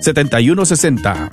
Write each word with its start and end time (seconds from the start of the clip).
7160. 0.00 1.30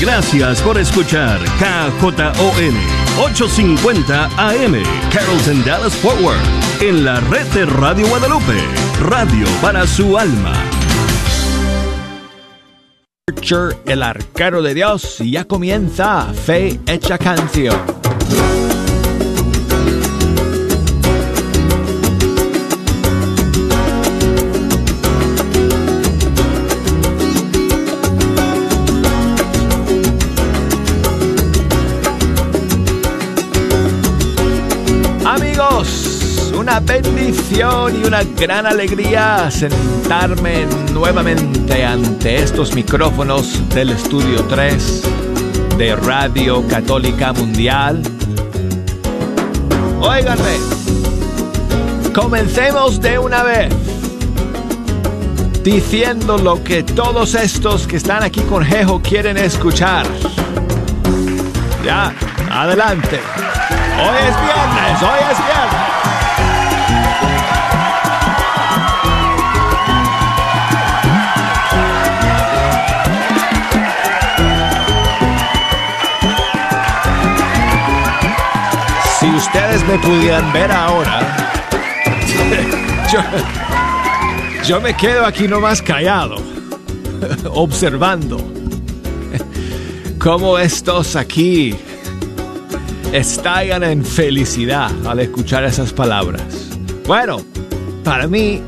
Gracias 0.00 0.60
por 0.62 0.78
escuchar 0.78 1.40
KJON 1.58 2.74
850 3.18 4.24
AM 4.36 4.82
Carrollton 5.12 5.64
Dallas 5.64 5.94
Forward 5.94 6.38
en 6.80 7.04
la 7.04 7.20
red 7.20 7.46
de 7.54 7.64
Radio 7.64 8.06
Guadalupe, 8.08 8.58
radio 9.00 9.46
para 9.62 9.86
su 9.86 10.18
alma. 10.18 10.52
El 13.86 14.02
arquero 14.02 14.62
de 14.62 14.72
Dios 14.74 15.20
y 15.20 15.32
ya 15.32 15.44
comienza 15.44 16.32
Fe 16.32 16.80
Hecha 16.86 17.18
Canción. 17.18 17.93
Bendición 36.86 38.00
y 38.00 38.06
una 38.06 38.22
gran 38.22 38.66
alegría 38.66 39.50
sentarme 39.50 40.66
nuevamente 40.92 41.84
ante 41.84 42.36
estos 42.36 42.74
micrófonos 42.74 43.68
del 43.70 43.90
Estudio 43.90 44.44
3 44.44 45.02
de 45.78 45.96
Radio 45.96 46.66
Católica 46.68 47.32
Mundial. 47.32 48.02
Óiganme, 50.00 50.58
comencemos 52.14 53.00
de 53.00 53.18
una 53.18 53.42
vez 53.42 53.72
diciendo 55.62 56.36
lo 56.36 56.62
que 56.62 56.82
todos 56.82 57.34
estos 57.34 57.86
que 57.86 57.96
están 57.96 58.22
aquí 58.22 58.40
con 58.42 58.64
Jejo 58.64 59.00
quieren 59.00 59.38
escuchar. 59.38 60.06
Ya, 61.84 62.14
adelante. 62.50 63.20
Hoy 63.96 64.16
es 64.28 64.36
viernes, 64.42 65.02
hoy 65.02 65.20
es 65.30 65.38
viernes. 65.38 65.83
Ustedes 79.36 79.86
me 79.86 79.98
pudieran 79.98 80.52
ver 80.52 80.70
ahora, 80.70 81.52
yo, 84.66 84.80
me 84.80 84.94
quedo 84.94 85.26
aquí 85.26 85.48
nomás 85.48 85.82
callado, 85.82 86.36
observando 87.50 88.36
cómo 90.18 90.58
estos 90.58 91.16
aquí 91.16 91.74
estallan 93.12 93.82
en 93.82 94.04
felicidad 94.04 94.90
al 95.06 95.20
escuchar 95.20 95.64
esas 95.64 95.92
palabras. 95.92 96.42
Bueno, 97.06 97.40
para 98.02 98.26
mí, 98.26 98.62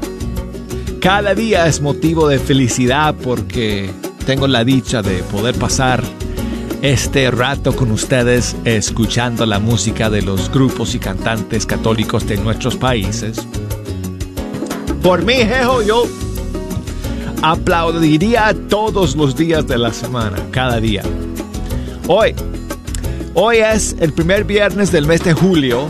cada 1.00 1.34
día 1.34 1.66
es 1.66 1.80
motivo 1.80 2.28
de 2.28 2.38
felicidad 2.38 3.14
porque 3.22 3.90
tengo 4.26 4.46
la 4.46 4.64
dicha 4.64 5.02
de 5.02 5.22
poder 5.24 5.54
pasar 5.54 6.02
este 6.86 7.32
rato 7.32 7.74
con 7.74 7.90
ustedes 7.90 8.54
escuchando 8.64 9.44
la 9.44 9.58
música 9.58 10.08
de 10.08 10.22
los 10.22 10.48
grupos 10.52 10.94
y 10.94 11.00
cantantes 11.00 11.66
católicos 11.66 12.28
de 12.28 12.36
nuestros 12.36 12.76
países. 12.76 13.44
Por 15.02 15.24
mí, 15.24 15.34
Jejo, 15.34 15.82
yo 15.82 16.04
aplaudiría 17.42 18.54
todos 18.68 19.16
los 19.16 19.34
días 19.34 19.66
de 19.66 19.78
la 19.78 19.92
semana, 19.92 20.38
cada 20.52 20.78
día. 20.78 21.02
Hoy, 22.06 22.36
hoy 23.34 23.56
es 23.56 23.96
el 23.98 24.12
primer 24.12 24.44
viernes 24.44 24.92
del 24.92 25.08
mes 25.08 25.24
de 25.24 25.32
julio. 25.32 25.88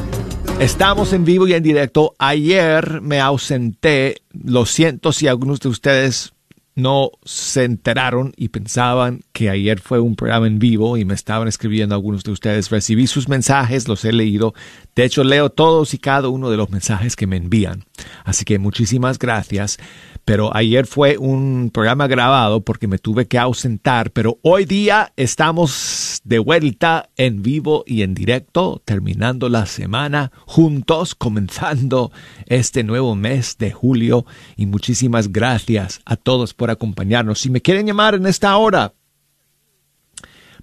Estamos 0.60 1.12
en 1.12 1.26
vivo 1.26 1.46
y 1.46 1.52
en 1.52 1.62
directo. 1.62 2.14
Ayer 2.18 3.02
me 3.02 3.20
ausenté. 3.20 4.22
Lo 4.32 4.64
siento 4.64 5.12
si 5.12 5.28
algunos 5.28 5.60
de 5.60 5.68
ustedes 5.68 6.32
no 6.76 7.10
se 7.24 7.64
enteraron 7.64 8.34
y 8.36 8.50
pensaban 8.50 9.22
que 9.32 9.48
ayer 9.50 9.80
fue 9.80 9.98
un 9.98 10.14
programa 10.14 10.46
en 10.46 10.58
vivo 10.58 10.98
y 10.98 11.06
me 11.06 11.14
estaban 11.14 11.48
escribiendo 11.48 11.94
algunos 11.94 12.22
de 12.22 12.32
ustedes. 12.32 12.70
Recibí 12.70 13.06
sus 13.06 13.28
mensajes, 13.28 13.88
los 13.88 14.04
he 14.04 14.12
leído. 14.12 14.54
De 14.94 15.04
hecho, 15.04 15.24
leo 15.24 15.48
todos 15.50 15.94
y 15.94 15.98
cada 15.98 16.28
uno 16.28 16.50
de 16.50 16.58
los 16.58 16.70
mensajes 16.70 17.16
que 17.16 17.26
me 17.26 17.38
envían. 17.38 17.84
Así 18.24 18.44
que 18.44 18.58
muchísimas 18.58 19.18
gracias 19.18 19.78
pero 20.26 20.54
ayer 20.56 20.88
fue 20.88 21.18
un 21.18 21.70
programa 21.72 22.08
grabado 22.08 22.60
porque 22.62 22.88
me 22.88 22.98
tuve 22.98 23.28
que 23.28 23.38
ausentar, 23.38 24.10
pero 24.10 24.40
hoy 24.42 24.64
día 24.64 25.12
estamos 25.14 26.20
de 26.24 26.40
vuelta 26.40 27.10
en 27.16 27.42
vivo 27.42 27.84
y 27.86 28.02
en 28.02 28.12
directo, 28.12 28.82
terminando 28.84 29.48
la 29.48 29.66
semana 29.66 30.32
juntos, 30.44 31.14
comenzando 31.18 32.10
este 32.46 32.82
nuevo 32.82 33.14
mes 33.14 33.56
de 33.56 33.70
julio 33.70 34.26
y 34.56 34.66
muchísimas 34.66 35.30
gracias 35.30 36.00
a 36.04 36.16
todos 36.16 36.54
por 36.54 36.72
acompañarnos. 36.72 37.38
Si 37.38 37.48
me 37.48 37.62
quieren 37.62 37.86
llamar 37.86 38.16
en 38.16 38.26
esta 38.26 38.56
hora, 38.56 38.94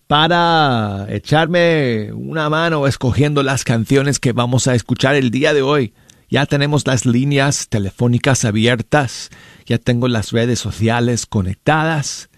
para 0.08 1.08
echarme 1.08 2.12
una 2.12 2.50
mano 2.50 2.86
escogiendo 2.86 3.44
las 3.44 3.64
canciones 3.64 4.20
que 4.20 4.34
vamos 4.34 4.68
a 4.68 4.76
escuchar 4.76 5.16
el 5.16 5.32
día 5.32 5.54
de 5.54 5.62
hoy. 5.62 5.94
Ya 6.34 6.48
tenemos 6.48 6.88
las 6.88 7.06
líneas 7.06 7.70
telefónicas 7.70 8.44
abiertas, 8.44 9.30
ya 9.66 9.78
tengo 9.78 10.08
las 10.08 10.32
redes 10.32 10.60
sociales 10.60 11.26
conectadas, 11.26 12.30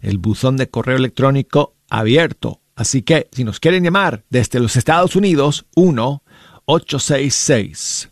el 0.00 0.18
buzón 0.18 0.56
de 0.56 0.68
correo 0.68 0.96
electrónico 0.96 1.74
abierto. 1.88 2.60
Así 2.74 3.02
que 3.02 3.28
si 3.32 3.44
nos 3.44 3.60
quieren 3.60 3.84
llamar 3.84 4.24
desde 4.30 4.58
los 4.60 4.76
Estados 4.76 5.16
Unidos, 5.16 5.66
1 5.76 6.22
866 6.64 8.10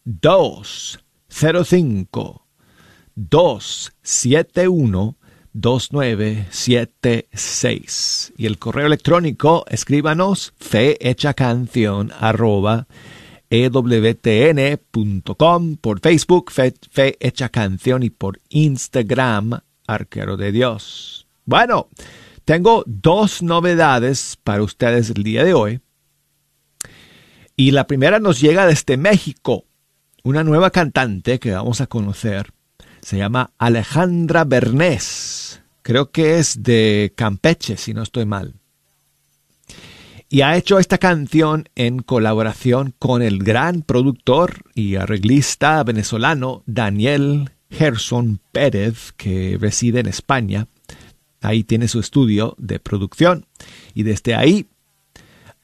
205 0.04 2.46
271 3.14 5.15
2976. 5.56 8.34
Y 8.36 8.46
el 8.46 8.58
correo 8.58 8.86
electrónico, 8.86 9.64
escríbanos 9.68 10.52
canción 11.34 12.12
arroba 12.18 12.88
ewtn.com 13.48 14.76
por 15.76 16.00
Facebook, 16.00 16.50
fe, 16.50 16.74
fe 16.90 17.16
Hecha 17.20 17.48
Canción 17.48 18.02
y 18.02 18.10
por 18.10 18.40
Instagram, 18.50 19.60
Arquero 19.86 20.36
de 20.36 20.50
Dios. 20.52 21.26
Bueno, 21.44 21.88
tengo 22.44 22.82
dos 22.86 23.42
novedades 23.42 24.36
para 24.42 24.62
ustedes 24.62 25.08
el 25.10 25.22
día 25.22 25.44
de 25.44 25.54
hoy. 25.54 25.80
Y 27.56 27.70
la 27.70 27.86
primera 27.86 28.18
nos 28.18 28.40
llega 28.40 28.66
desde 28.66 28.96
México, 28.98 29.64
una 30.22 30.44
nueva 30.44 30.70
cantante 30.70 31.38
que 31.38 31.52
vamos 31.52 31.80
a 31.80 31.86
conocer 31.86 32.52
se 33.06 33.18
llama 33.18 33.52
Alejandra 33.56 34.42
Bernés. 34.42 35.35
Creo 35.86 36.10
que 36.10 36.40
es 36.40 36.64
de 36.64 37.12
Campeche, 37.14 37.76
si 37.76 37.94
no 37.94 38.02
estoy 38.02 38.26
mal. 38.26 38.54
Y 40.28 40.40
ha 40.40 40.56
hecho 40.56 40.80
esta 40.80 40.98
canción 40.98 41.68
en 41.76 42.00
colaboración 42.00 42.92
con 42.98 43.22
el 43.22 43.38
gran 43.38 43.82
productor 43.82 44.64
y 44.74 44.96
arreglista 44.96 45.80
venezolano 45.84 46.64
Daniel 46.66 47.52
Gerson 47.70 48.40
Pérez, 48.50 49.12
que 49.16 49.58
reside 49.60 50.00
en 50.00 50.06
España. 50.08 50.66
Ahí 51.40 51.62
tiene 51.62 51.86
su 51.86 52.00
estudio 52.00 52.56
de 52.58 52.80
producción. 52.80 53.46
Y 53.94 54.02
desde 54.02 54.34
ahí 54.34 54.66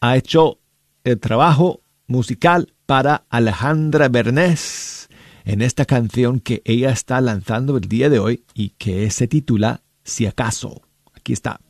ha 0.00 0.16
hecho 0.16 0.60
el 1.02 1.18
trabajo 1.18 1.80
musical 2.06 2.74
para 2.86 3.24
Alejandra 3.28 4.08
Bernés 4.08 5.08
en 5.44 5.62
esta 5.62 5.84
canción 5.84 6.38
que 6.38 6.62
ella 6.64 6.90
está 6.92 7.20
lanzando 7.20 7.76
el 7.76 7.88
día 7.88 8.08
de 8.08 8.20
hoy 8.20 8.44
y 8.54 8.68
que 8.78 9.10
se 9.10 9.26
titula 9.26 9.82
Si 10.04 10.26
acaso. 10.26 10.82
Aquí 11.14 11.32
está. 11.32 11.60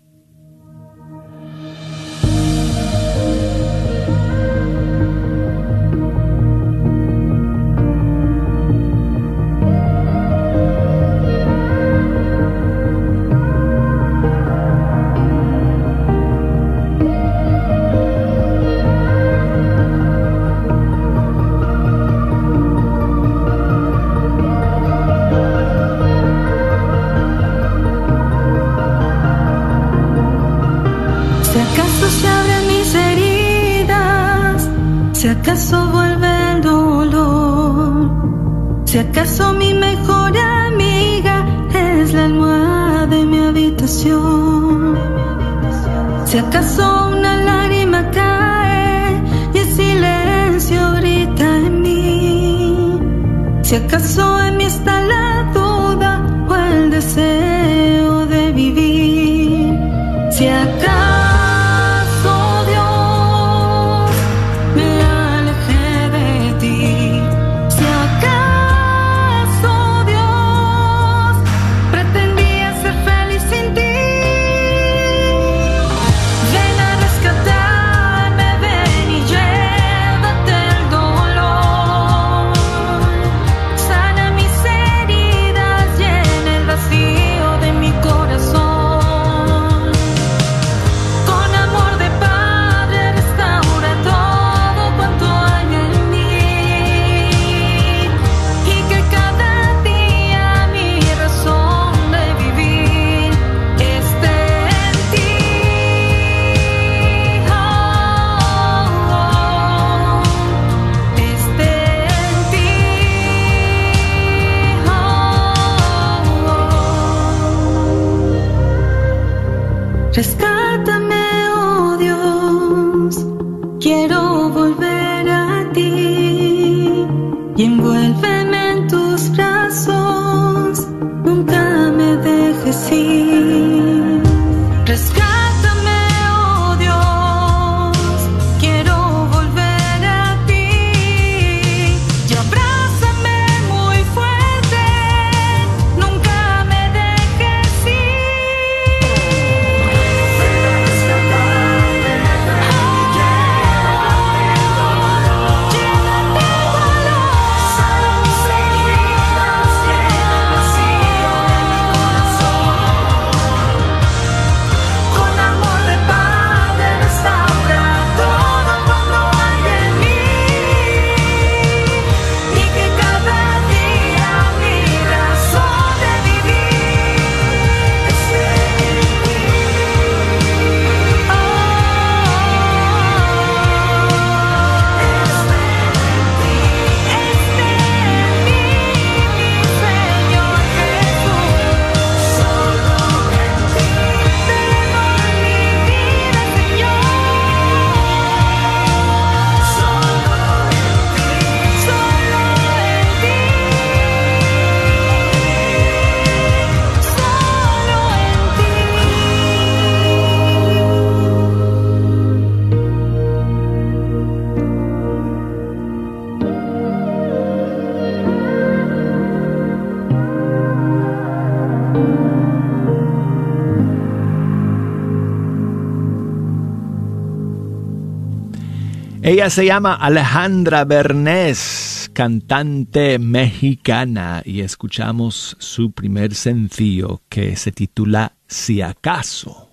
Se 229.48 229.66
llama 229.66 229.94
Alejandra 229.94 230.84
Bernés, 230.84 232.08
cantante 232.14 233.18
mexicana, 233.18 234.40
y 234.44 234.60
escuchamos 234.60 235.56
su 235.58 235.90
primer 235.90 236.34
sencillo 236.34 237.20
que 237.28 237.56
se 237.56 237.72
titula 237.72 238.36
Si 238.46 238.80
acaso. 238.80 239.68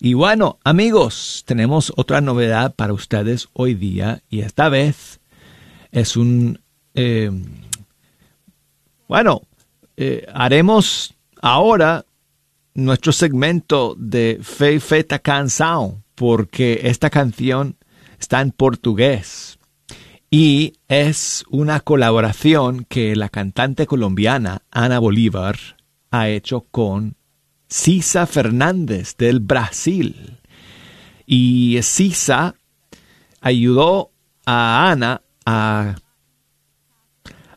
Y 0.00 0.14
bueno, 0.14 0.58
amigos, 0.64 1.44
tenemos 1.46 1.92
otra 1.94 2.22
novedad 2.22 2.74
para 2.74 2.94
ustedes 2.94 3.48
hoy 3.52 3.74
día, 3.74 4.22
y 4.30 4.40
esta 4.40 4.70
vez 4.70 5.20
es 5.92 6.16
un... 6.16 6.60
Eh, 6.94 7.30
bueno, 9.08 9.42
eh, 9.98 10.26
haremos 10.32 11.14
ahora 11.42 12.06
nuestro 12.74 13.12
segmento 13.12 13.94
de 13.98 14.40
Fe 14.42 14.80
Feta 14.80 15.18
Canção, 15.18 16.02
porque 16.14 16.80
esta 16.84 17.10
canción 17.10 17.76
está 18.18 18.40
en 18.40 18.50
portugués 18.50 19.58
y 20.30 20.74
es 20.88 21.44
una 21.50 21.80
colaboración 21.80 22.84
que 22.84 23.14
la 23.14 23.28
cantante 23.28 23.86
colombiana 23.86 24.62
Ana 24.70 24.98
Bolívar 24.98 25.56
ha 26.10 26.28
hecho 26.28 26.62
con 26.62 27.16
Sisa 27.68 28.26
Fernández 28.26 29.16
del 29.16 29.40
Brasil. 29.40 30.38
Y 31.26 31.78
Sisa 31.82 32.54
ayudó 33.40 34.10
a 34.44 34.90
Ana 34.90 35.22
a, 35.44 35.96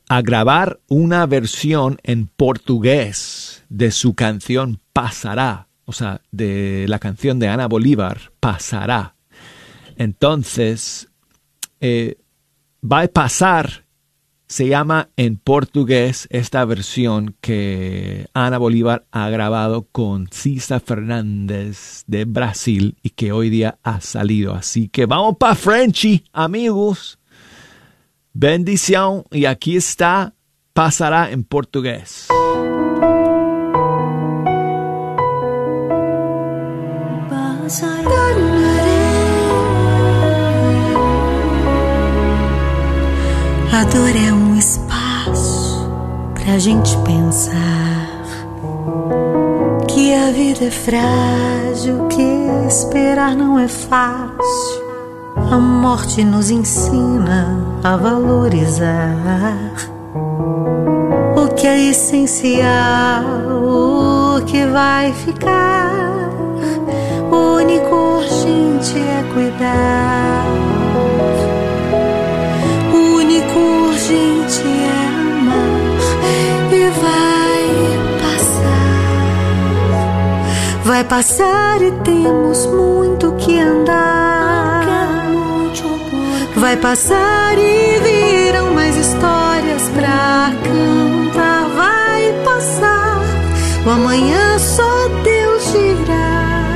a 0.07 0.21
grabar 0.21 0.79
una 0.87 1.25
versión 1.25 1.97
en 2.03 2.27
portugués 2.27 3.65
de 3.69 3.91
su 3.91 4.13
canción 4.13 4.79
Pasará, 4.93 5.67
o 5.85 5.93
sea, 5.93 6.21
de 6.31 6.85
la 6.87 6.99
canción 6.99 7.39
de 7.39 7.47
Ana 7.47 7.67
Bolívar, 7.67 8.31
Pasará. 8.39 9.15
Entonces, 9.99 11.09
eh, 11.81 12.15
pasar, 13.13 13.83
se 14.47 14.67
llama 14.67 15.09
en 15.17 15.35
portugués 15.35 16.25
esta 16.31 16.63
versión 16.63 17.35
que 17.41 18.25
Ana 18.33 18.57
Bolívar 18.57 19.05
ha 19.11 19.29
grabado 19.29 19.87
con 19.91 20.27
Cisa 20.31 20.79
Fernández 20.79 22.05
de 22.07 22.23
Brasil 22.23 22.97
y 23.03 23.09
que 23.09 23.33
hoy 23.33 23.49
día 23.49 23.77
ha 23.83 23.99
salido. 23.99 24.55
Así 24.55 24.87
que 24.87 25.05
vamos 25.05 25.35
para 25.37 25.53
Frenchy, 25.53 26.23
amigos. 26.31 27.19
Bendición 28.31 29.25
y 29.31 29.45
aquí 29.45 29.75
está, 29.75 30.33
pasará 30.73 31.29
en 31.29 31.43
portugués. 31.43 32.29
Dor 43.85 44.09
é 44.09 44.33
um 44.33 44.55
espaço 44.55 45.89
pra 46.33 46.57
gente 46.57 46.97
pensar 46.97 48.09
que 49.87 50.13
a 50.13 50.31
vida 50.31 50.65
é 50.65 50.71
frágil, 50.71 52.07
que 52.07 52.21
esperar 52.67 53.35
não 53.35 53.57
é 53.57 53.67
fácil. 53.67 54.89
A 55.51 55.57
morte 55.57 56.23
nos 56.23 56.51
ensina 56.51 57.79
a 57.83 57.95
valorizar 57.95 59.71
o 61.35 61.47
que 61.55 61.65
é 61.65 61.89
essencial, 61.89 63.23
o 63.63 64.41
que 64.45 64.65
vai 64.65 65.13
ficar. 65.13 66.29
O 67.31 67.55
único 67.55 67.95
urgente 67.95 68.97
é 68.97 69.23
cuidar. 69.33 70.68
Urgente 74.09 74.63
é 74.65 74.89
amar 75.21 75.99
e 76.73 76.89
vai 76.99 77.65
passar. 78.21 78.89
Vai 80.83 81.03
passar 81.03 81.81
e 81.81 81.91
temos 82.03 82.65
muito 82.65 83.31
que 83.33 83.59
andar. 83.59 84.87
Vai 86.55 86.75
passar 86.77 87.57
e 87.57 87.99
virão 87.99 88.73
mais 88.73 88.97
histórias 88.97 89.83
pra 89.93 90.51
cantar. 90.63 91.69
Vai 91.69 92.33
passar, 92.43 93.21
o 93.85 93.89
amanhã 93.91 94.57
só 94.57 95.07
Deus 95.23 95.71
dirá. 95.71 96.67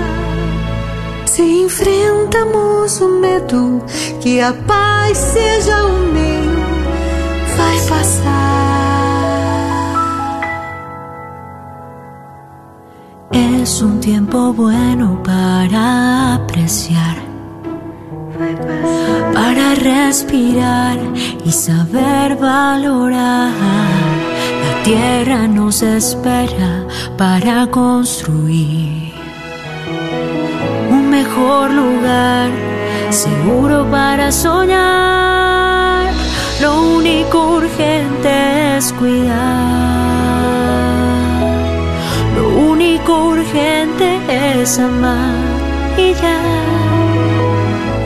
Se 1.25 1.41
enfrentamos 1.41 3.01
o 3.01 3.19
medo, 3.19 3.81
que 4.21 4.39
a 4.39 4.53
paz 4.53 5.17
seja 5.17 5.83
o 5.83 6.13
meio. 6.13 6.42
Vai. 7.63 7.93
Es 13.31 13.81
un 13.81 13.99
tiempo 14.01 14.53
bueno 14.53 15.23
para 15.23 16.35
apreciar, 16.35 17.15
para 19.33 19.75
respirar 19.75 20.97
y 21.45 21.51
saber 21.51 22.35
valorar. 22.35 23.51
La 24.63 24.83
tierra 24.83 25.47
nos 25.47 25.81
espera 25.81 26.85
para 27.17 27.65
construir 27.67 29.13
un 30.91 31.09
mejor 31.09 31.71
lugar, 31.71 32.49
seguro 33.09 33.89
para 33.89 34.29
soñar. 34.31 35.32
Lo 36.61 36.81
único 36.81 37.55
urgente 37.57 38.77
es 38.77 38.93
cuidar. 38.93 39.33
Lo 42.35 42.47
único 42.71 43.25
urgente 43.25 44.19
es 44.61 44.79
amar 44.79 45.35
y 45.97 46.13
ya. 46.13 46.39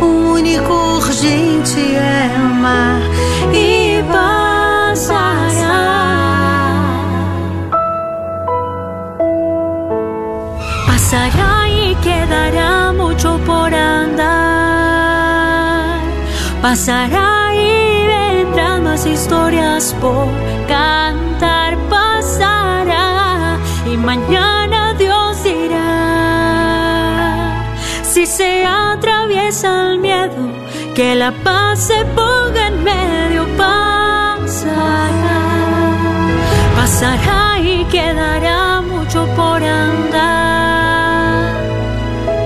O 0.01 0.06
único 0.34 0.74
urgente 0.98 1.82
é 1.96 2.36
amar 2.36 3.01
Y 3.54 4.01
pasará. 4.12 5.84
Pasará 10.86 11.70
y 11.70 11.96
quedará 11.96 12.92
mucho 12.94 13.39
por 13.46 13.74
andar. 13.74 14.27
Pasará 16.62 17.34
y 17.34 17.37
más 18.98 19.06
historias 19.06 19.96
por 20.01 20.27
cantar. 20.68 21.77
Pasará 21.89 23.58
y 23.86 23.96
mañana 23.96 24.96
Dios 24.98 25.44
dirá. 25.44 25.86
Si 28.01 28.25
se 28.25 28.66
atraviesa 28.66 29.92
el 29.92 30.00
miedo, 30.00 30.50
que 30.96 31.13
la 31.16 31.32
paz 31.44 31.80
se 31.80 32.06
ponga 32.16 32.68
en 32.68 32.84
medio. 32.84 33.46
Pasará. 33.56 35.08
Pasará 36.75 37.60
y 37.60 37.86
quedará 37.86 38.82
mucho 38.82 39.27
por 39.36 39.62
andar. 39.62 41.54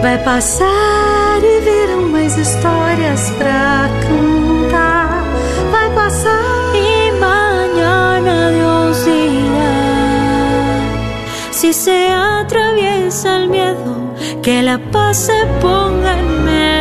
Vai 0.02 0.18
passar 0.24 1.40
e 1.44 1.62
virão 1.62 2.10
mais 2.10 2.38
histórias 2.38 3.32
pra 3.38 3.90
cantar. 4.02 4.41
Si 11.62 11.74
se 11.74 12.08
atraviesa 12.10 13.38
el 13.38 13.48
miedo, 13.48 14.16
que 14.42 14.64
la 14.64 14.80
paz 14.80 15.28
se 15.28 15.46
ponga 15.62 16.18
en 16.18 16.44
medio. 16.44 16.72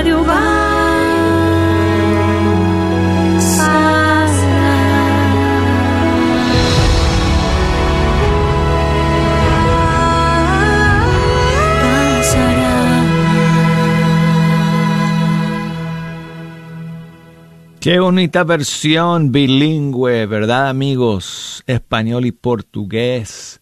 Qué 17.80 17.98
bonita 17.98 18.44
versión 18.44 19.32
bilingüe, 19.32 20.26
¿verdad 20.26 20.68
amigos? 20.68 21.64
Español 21.66 22.26
y 22.26 22.32
portugués. 22.32 23.59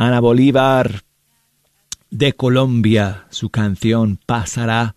Ana 0.00 0.20
Bolívar 0.20 1.02
de 2.08 2.32
Colombia, 2.34 3.26
su 3.30 3.50
canción 3.50 4.20
Pasará 4.24 4.94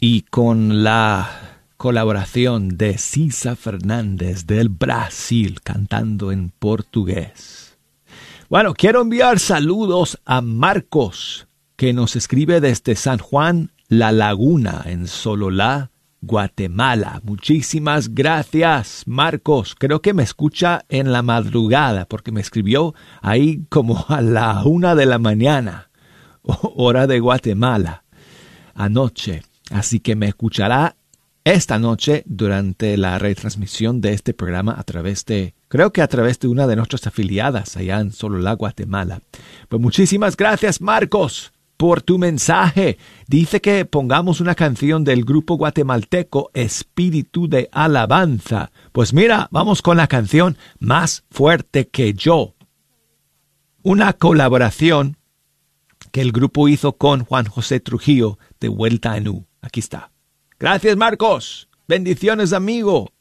y 0.00 0.22
con 0.22 0.82
la 0.82 1.60
colaboración 1.76 2.76
de 2.76 2.98
Cisa 2.98 3.54
Fernández 3.54 4.44
del 4.46 4.68
Brasil 4.68 5.60
cantando 5.62 6.32
en 6.32 6.50
portugués. 6.50 7.78
Bueno, 8.48 8.74
quiero 8.74 9.02
enviar 9.02 9.38
saludos 9.38 10.18
a 10.24 10.40
Marcos, 10.40 11.46
que 11.76 11.92
nos 11.92 12.16
escribe 12.16 12.60
desde 12.60 12.96
San 12.96 13.18
Juan, 13.18 13.70
La 13.86 14.10
Laguna, 14.10 14.82
en 14.86 15.06
Sololá, 15.06 15.92
Guatemala. 16.22 17.20
Muchísimas 17.24 18.14
gracias, 18.14 19.02
Marcos. 19.06 19.74
Creo 19.76 20.00
que 20.00 20.14
me 20.14 20.22
escucha 20.22 20.84
en 20.88 21.12
la 21.12 21.22
madrugada, 21.22 22.06
porque 22.06 22.30
me 22.32 22.40
escribió 22.40 22.94
ahí 23.20 23.66
como 23.68 24.06
a 24.08 24.20
la 24.22 24.62
una 24.64 24.94
de 24.94 25.06
la 25.06 25.18
mañana, 25.18 25.90
hora 26.42 27.06
de 27.06 27.18
Guatemala, 27.18 28.04
anoche. 28.74 29.42
Así 29.70 30.00
que 30.00 30.14
me 30.14 30.28
escuchará 30.28 30.96
esta 31.44 31.80
noche 31.80 32.22
durante 32.26 32.96
la 32.96 33.18
retransmisión 33.18 34.00
de 34.00 34.12
este 34.12 34.32
programa 34.32 34.76
a 34.78 34.84
través 34.84 35.24
de, 35.24 35.54
creo 35.66 35.92
que 35.92 36.02
a 36.02 36.06
través 36.06 36.38
de 36.38 36.46
una 36.46 36.68
de 36.68 36.76
nuestras 36.76 37.08
afiliadas 37.08 37.76
allá 37.76 37.98
en 37.98 38.12
Sololá, 38.12 38.52
Guatemala. 38.52 39.22
Pues 39.68 39.82
muchísimas 39.82 40.36
gracias, 40.36 40.80
Marcos 40.80 41.52
por 41.76 42.02
tu 42.02 42.18
mensaje. 42.18 42.98
Dice 43.26 43.60
que 43.60 43.84
pongamos 43.84 44.40
una 44.40 44.54
canción 44.54 45.04
del 45.04 45.24
grupo 45.24 45.56
guatemalteco 45.56 46.50
Espíritu 46.54 47.48
de 47.48 47.68
Alabanza. 47.72 48.70
Pues 48.92 49.12
mira, 49.12 49.48
vamos 49.50 49.82
con 49.82 49.96
la 49.96 50.06
canción 50.06 50.56
Más 50.78 51.24
fuerte 51.30 51.88
que 51.88 52.14
yo. 52.14 52.54
Una 53.82 54.12
colaboración 54.12 55.16
que 56.12 56.20
el 56.20 56.32
grupo 56.32 56.68
hizo 56.68 56.92
con 56.92 57.24
Juan 57.24 57.46
José 57.46 57.80
Trujillo 57.80 58.38
de 58.60 58.68
Vuelta 58.68 59.16
en 59.16 59.28
U. 59.28 59.46
Aquí 59.60 59.80
está. 59.80 60.12
Gracias 60.58 60.96
Marcos. 60.96 61.68
Bendiciones 61.88 62.52
amigo. 62.52 63.11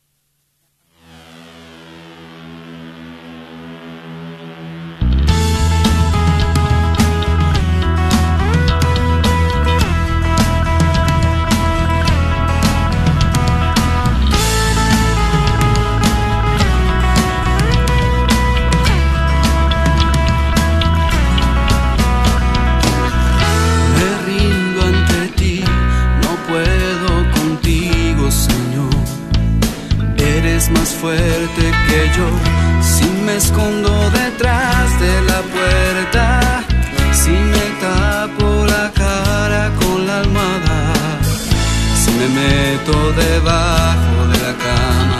Yo. 32.17 32.27
Si 32.81 33.05
me 33.25 33.35
escondo 33.35 33.91
detrás 34.11 34.99
de 34.99 35.21
la 35.29 35.41
puerta, 35.55 36.63
si 37.11 37.31
me 37.31 37.65
tapo 37.85 38.65
la 38.65 38.91
cara 38.91 39.71
con 39.79 40.07
la 40.07 40.17
almohada, 40.19 40.79
si 42.01 42.11
me 42.19 42.27
meto 42.39 42.95
debajo 43.25 44.15
de 44.31 44.37
la 44.45 44.53
cama, 44.65 45.19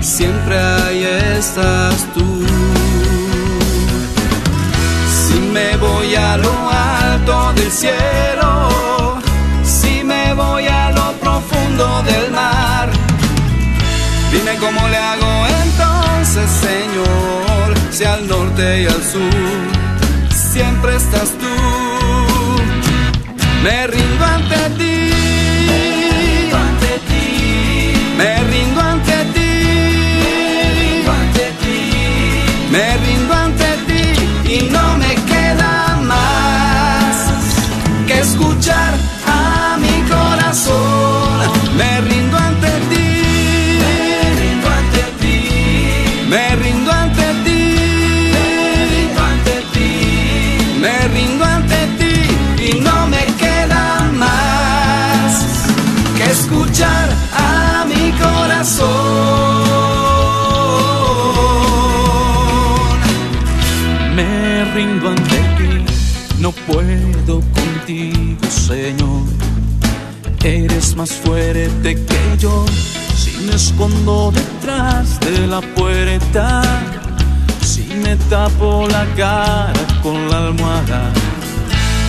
siempre 0.00 0.58
ahí 0.58 1.02
estás 1.38 2.06
tú. 2.14 2.46
Si 5.16 5.38
me 5.54 5.76
voy 5.76 6.14
a 6.14 6.36
lo 6.36 6.54
alto 6.70 7.52
del 7.54 7.70
cielo, 7.70 9.18
si 9.62 10.02
me 10.04 10.34
voy 10.34 10.66
a 10.66 10.90
lo 10.90 11.12
profundo 11.24 12.02
del 12.02 12.30
mar, 12.32 12.88
dime 14.32 14.56
cómo 14.58 14.88
le 14.88 14.96
hago 14.96 15.46
entonces, 15.62 15.97
Señor, 16.34 17.74
si 17.90 18.04
al 18.04 18.28
norte 18.28 18.82
y 18.82 18.86
al 18.86 19.02
sur 19.02 19.32
siempre 20.52 20.94
estás 20.94 21.30
tú. 21.30 21.46
Me 23.62 23.86
rindo 23.86 24.24
ante 24.24 24.56
ti. 24.78 25.10
Me 28.18 28.44
rindo 28.44 28.80
ante 28.80 29.16
ti. 29.34 29.50
Me 32.70 32.96
rindo 32.98 33.34
ante 33.34 33.68
ti 33.86 34.04
y 34.54 34.56
no 34.70 34.98
me 34.98 35.14
queda 35.32 35.96
más 36.02 37.14
que 38.06 38.18
escuchar 38.20 38.92
a 39.26 39.78
mi 39.80 39.96
corazón. 40.10 40.77
Ante 64.80 65.38
ti, 65.56 65.84
no 66.38 66.52
puedo 66.52 67.40
contigo, 67.40 68.48
Señor. 68.48 69.24
Eres 70.44 70.94
más 70.94 71.10
fuerte 71.10 71.96
que 71.96 72.38
yo. 72.38 72.64
Si 73.16 73.32
me 73.44 73.56
escondo 73.56 74.30
detrás 74.30 75.18
de 75.20 75.48
la 75.48 75.60
puerta, 75.60 76.62
si 77.60 77.82
me 78.04 78.14
tapo 78.30 78.86
la 78.88 79.04
cara 79.16 79.72
con 80.00 80.30
la 80.30 80.46
almohada, 80.46 81.10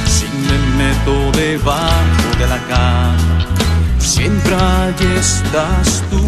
si 0.06 0.26
me 0.26 0.58
meto 0.78 1.32
debajo 1.38 2.30
de 2.38 2.48
la 2.48 2.60
cama, 2.68 3.46
siempre 3.98 4.54
allí 4.54 5.08
estás 5.18 6.04
tú. 6.12 6.22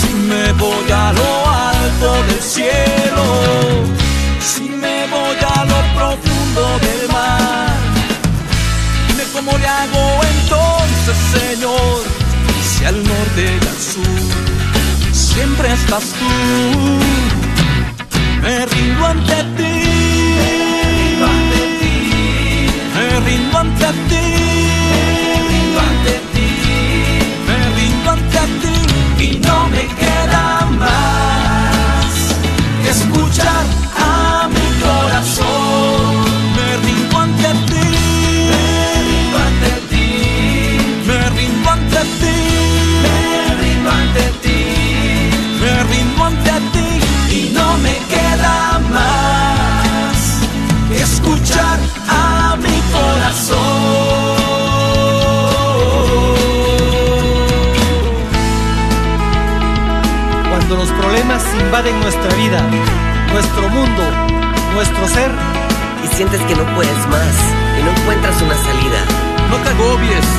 Si 0.00 0.14
me 0.14 0.52
voy 0.54 0.90
a 0.90 1.12
lo 1.12 1.65
del 1.98 2.42
cielo, 2.42 3.24
si 4.40 4.68
me 4.68 5.06
voy 5.06 5.36
a 5.56 5.64
lo 5.64 5.80
profundo 5.96 6.78
del 6.80 7.08
mar, 7.10 7.74
dime 9.08 9.24
cómo 9.32 9.56
le 9.56 9.66
hago 9.66 10.20
entonces, 10.34 11.16
Señor, 11.32 12.02
si 12.62 12.84
al 12.84 13.02
norte 13.02 13.42
y 13.42 13.66
al 13.66 13.80
sur 13.80 14.56
siempre 15.36 15.72
estás 15.72 16.04
tú. 16.18 16.32
Me 18.42 18.66
rindo 18.66 19.06
ante 19.06 19.36
ti. 19.56 19.74
Me 20.38 20.48
rindo 20.70 21.26
ante 21.26 21.60
ti. 21.80 21.96
Me 22.96 23.06
rindo 23.28 23.58
ante 23.58 23.88
ti. 24.00 24.16
Y 29.18 29.38
no 29.38 29.68
me 29.68 29.84
queda 30.00 30.66
más 30.78 31.55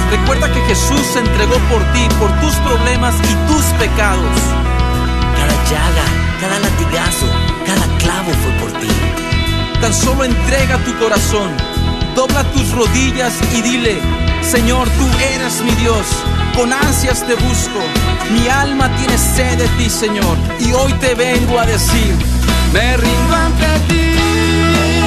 recuerda 0.09 0.51
que 0.51 0.61
Jesús 0.61 1.01
se 1.13 1.19
entregó 1.19 1.55
por 1.69 1.83
ti, 1.93 2.07
por 2.19 2.31
tus 2.39 2.55
problemas 2.55 3.15
y 3.23 3.51
tus 3.51 3.63
pecados. 3.79 4.39
Cada 5.35 5.55
llaga, 5.69 6.05
cada 6.41 6.59
latigazo, 6.59 7.27
cada 7.65 7.97
clavo 7.97 8.31
fue 8.31 8.51
por 8.59 8.71
ti. 8.79 8.87
Tan 9.81 9.93
solo 9.93 10.23
entrega 10.23 10.77
tu 10.79 10.97
corazón, 10.97 11.51
dobla 12.15 12.43
tus 12.51 12.71
rodillas 12.71 13.33
y 13.53 13.61
dile, 13.61 14.01
Señor, 14.41 14.87
tú 14.89 15.05
eres 15.33 15.61
mi 15.61 15.71
Dios, 15.71 16.05
con 16.55 16.71
ansias 16.73 17.25
te 17.27 17.35
busco, 17.35 17.79
mi 18.31 18.47
alma 18.47 18.89
tiene 18.97 19.17
sed 19.17 19.57
de 19.57 19.67
ti, 19.77 19.89
Señor, 19.89 20.37
y 20.59 20.73
hoy 20.73 20.93
te 20.93 21.15
vengo 21.15 21.59
a 21.59 21.65
decir, 21.65 22.15
Me 22.73 22.97
rindo 22.97 23.35
ante 23.35 23.79
ti. 23.87 25.06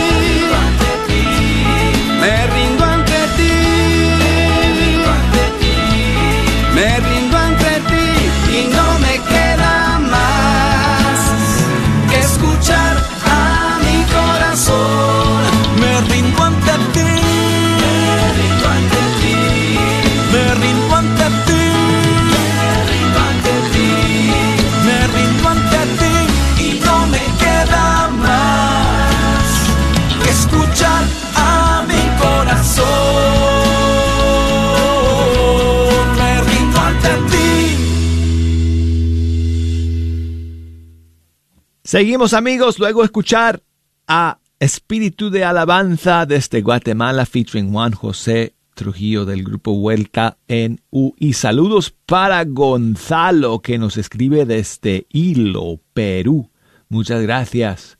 Seguimos 41.90 42.34
amigos, 42.34 42.78
luego 42.78 43.02
escuchar 43.02 43.64
a 44.06 44.38
Espíritu 44.60 45.28
de 45.28 45.44
Alabanza 45.44 46.24
desde 46.24 46.62
Guatemala 46.62 47.26
featuring 47.26 47.72
Juan 47.72 47.90
José 47.90 48.54
Trujillo 48.74 49.24
del 49.24 49.42
grupo 49.42 49.74
Vuelta 49.74 50.38
en 50.46 50.82
U. 50.90 51.14
Y 51.18 51.32
saludos 51.32 51.92
para 52.06 52.44
Gonzalo 52.44 53.58
que 53.58 53.76
nos 53.76 53.96
escribe 53.96 54.44
desde 54.44 55.08
Hilo, 55.10 55.80
Perú. 55.92 56.52
Muchas 56.88 57.22
gracias 57.22 57.98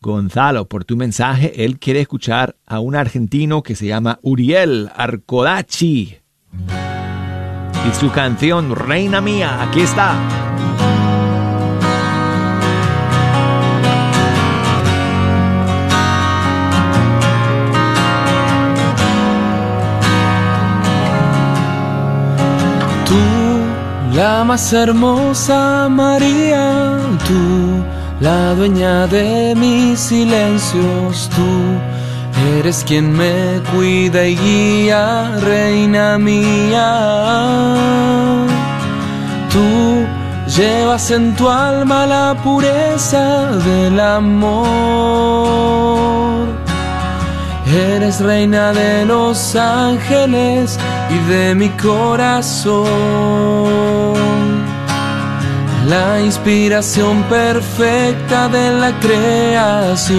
Gonzalo 0.00 0.66
por 0.66 0.86
tu 0.86 0.96
mensaje. 0.96 1.62
Él 1.62 1.78
quiere 1.78 2.00
escuchar 2.00 2.56
a 2.64 2.80
un 2.80 2.96
argentino 2.96 3.62
que 3.62 3.74
se 3.74 3.86
llama 3.86 4.18
Uriel 4.22 4.90
Arcodachi. 4.96 6.16
Y 7.86 7.94
su 8.00 8.10
canción 8.12 8.74
Reina 8.74 9.20
Mía, 9.20 9.62
aquí 9.62 9.82
está. 9.82 10.75
La 24.16 24.44
más 24.44 24.72
hermosa 24.72 25.88
María, 25.90 26.98
tú, 27.28 27.84
la 28.20 28.54
dueña 28.54 29.06
de 29.06 29.54
mis 29.54 30.00
silencios, 30.00 31.28
tú, 31.36 31.76
eres 32.58 32.82
quien 32.86 33.12
me 33.12 33.60
cuida 33.72 34.26
y 34.26 34.36
guía, 34.36 35.32
reina 35.40 36.16
mía. 36.16 36.88
Tú 39.52 40.06
llevas 40.56 41.10
en 41.10 41.36
tu 41.36 41.48
alma 41.48 42.06
la 42.06 42.34
pureza 42.42 43.52
del 43.68 44.00
amor. 44.00 44.96
Eres 47.66 48.20
reina 48.20 48.72
de 48.72 49.04
los 49.04 49.56
ángeles 49.56 50.78
y 51.10 51.18
de 51.30 51.54
mi 51.54 51.68
corazón. 51.70 52.86
la 55.88 56.20
inspiración 56.20 57.22
perfecta 57.24 58.48
de 58.48 58.70
la 58.72 58.92
creación. 58.98 60.16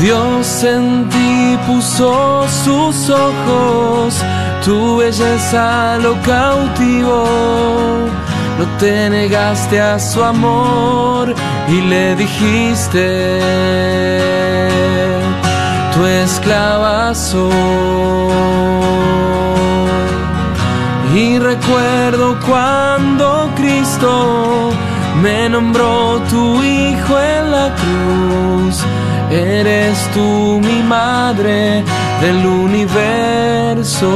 Dios 0.00 0.64
en 0.64 1.08
ti 1.08 1.58
puso 1.66 2.46
sus 2.64 3.10
ojos, 3.10 4.14
tu 4.64 4.98
belleza 4.98 5.98
lo 5.98 6.20
cautivó. 6.22 7.26
No 8.60 8.66
te 8.76 9.08
negaste 9.08 9.80
a 9.80 9.98
su 9.98 10.22
amor 10.22 11.34
y 11.66 11.80
le 11.80 12.14
dijiste, 12.14 13.40
tu 15.94 16.04
esclava 16.04 17.14
soy. 17.14 17.54
Y 21.14 21.38
recuerdo 21.38 22.38
cuando 22.46 23.50
Cristo 23.56 24.72
me 25.22 25.48
nombró 25.48 26.20
tu 26.28 26.62
hijo 26.62 27.18
en 27.18 27.50
la 27.50 27.74
cruz. 27.80 28.84
Eres 29.30 29.96
tú 30.12 30.60
mi 30.62 30.82
madre 30.82 31.82
del 32.20 32.44
universo. 32.44 34.10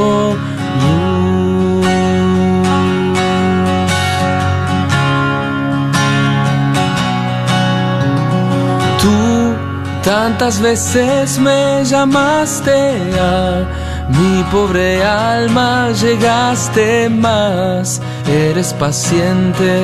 Tantas 10.05 10.61
veces 10.61 11.39
me 11.39 11.83
llamaste 11.83 12.71
a 13.19 13.65
mi 14.07 14.43
pobre 14.51 15.03
alma 15.03 15.89
llegaste 15.99 17.09
más, 17.09 17.99
eres 18.27 18.71
paciente 18.73 19.81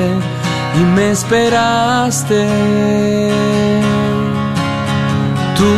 y 0.80 0.80
me 0.96 1.10
esperaste. 1.12 2.48
Tú 5.58 5.74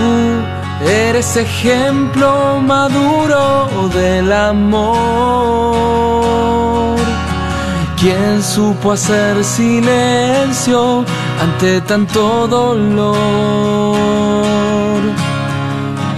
eres 0.85 1.37
ejemplo 1.37 2.59
maduro 2.61 3.89
del 3.93 4.29
amor. 4.33 5.33
Quien 7.97 8.43
supo 8.43 8.91
hacer 8.91 9.41
silencio 9.45 11.05
ante 11.43 11.81
tanto 11.81 12.47
dolor 12.47 13.13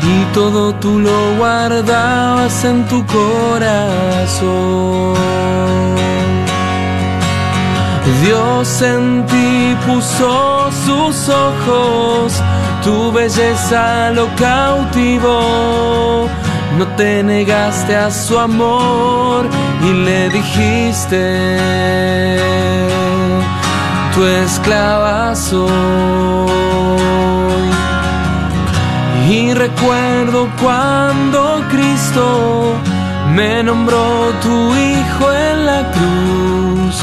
y 0.03 0.33
todo 0.33 0.73
tú 0.75 0.99
lo 0.99 1.35
guardabas 1.38 2.63
en 2.65 2.85
tu 2.88 3.03
corazón. 3.05 4.45
Dios 8.23 8.81
en 8.81 9.25
ti 9.25 9.75
puso 9.85 10.69
sus 10.85 11.29
ojos, 11.29 12.33
tu 12.83 13.11
belleza 13.11 14.11
lo 14.11 14.27
cautivó. 14.35 16.27
No 16.77 16.85
te 16.97 17.23
negaste 17.23 17.95
a 17.95 18.11
su 18.11 18.38
amor 18.38 19.45
y 19.88 19.93
le 20.05 20.29
dijiste, 20.29 21.57
tu 24.15 24.23
esclava 24.23 25.36
soy. 25.36 25.69
Y 29.30 29.54
recuerdo 29.54 30.49
cuando 30.62 31.62
Cristo 31.69 32.73
me 33.36 33.62
nombró 33.63 34.32
tu 34.41 34.73
hijo 34.75 35.34
en 35.34 35.65
la 35.65 35.91
cruz. 35.91 36.95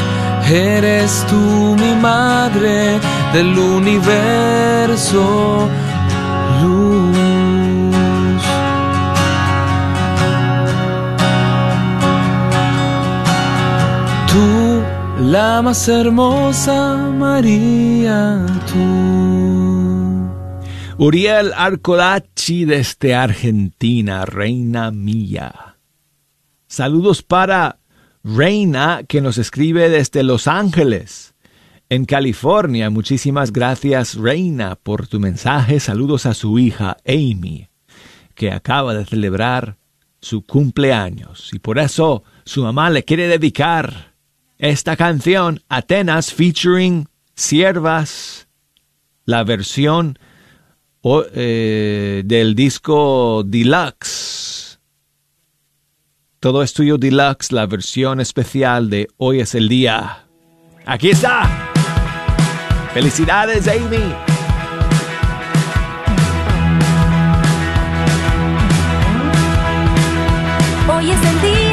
Eres 0.51 1.25
tú 1.29 1.77
mi 1.83 1.95
madre 1.95 2.99
del 3.33 3.59
universo. 3.59 5.23
Luz. 6.63 7.22
La 15.33 15.63
más 15.63 15.89
hermosa 15.89 16.95
María, 17.19 18.45
tú. 18.71 20.29
Uriel 20.99 21.55
Arcolachi 21.57 22.67
desde 22.67 23.15
Argentina, 23.15 24.27
reina 24.27 24.91
mía. 24.91 25.79
Saludos 26.67 27.23
para 27.23 27.79
Reina 28.23 29.05
que 29.09 29.23
nos 29.23 29.39
escribe 29.39 29.89
desde 29.89 30.23
Los 30.23 30.47
Ángeles, 30.47 31.35
en 31.89 32.05
California. 32.05 32.91
Muchísimas 32.91 33.55
gracias 33.55 34.17
Reina 34.17 34.77
por 34.77 35.07
tu 35.07 35.19
mensaje. 35.19 35.81
Saludos 35.81 36.27
a 36.27 36.35
su 36.35 36.59
hija 36.59 36.99
Amy, 37.07 37.71
que 38.35 38.53
acaba 38.53 38.93
de 38.93 39.07
celebrar 39.07 39.79
su 40.21 40.43
cumpleaños 40.43 41.49
y 41.55 41.59
por 41.59 41.79
eso 41.79 42.23
su 42.45 42.63
mamá 42.63 42.91
le 42.91 43.03
quiere 43.05 43.29
dedicar 43.29 44.12
esta 44.63 44.97
canción 44.97 45.61
Atenas 45.69 46.33
featuring 46.33 47.09
Siervas, 47.35 48.47
la 49.25 49.43
versión 49.43 50.21
eh, 51.35 52.23
del 52.25 52.55
disco 52.55 53.43
Deluxe. 53.45 54.79
Todo 56.39 56.63
es 56.63 56.73
tuyo 56.75 56.97
Deluxe, 56.97 57.51
la 57.51 57.67
versión 57.67 58.21
especial 58.21 58.89
de 58.89 59.09
Hoy 59.17 59.41
es 59.41 59.57
el 59.57 59.69
día. 59.69 60.27
Aquí 60.87 61.11
está. 61.11 61.73
Felicidades, 62.95 63.67
Amy. 63.67 64.15
Hoy 70.89 71.11
es 71.11 71.25
el 71.25 71.41
día. 71.43 71.72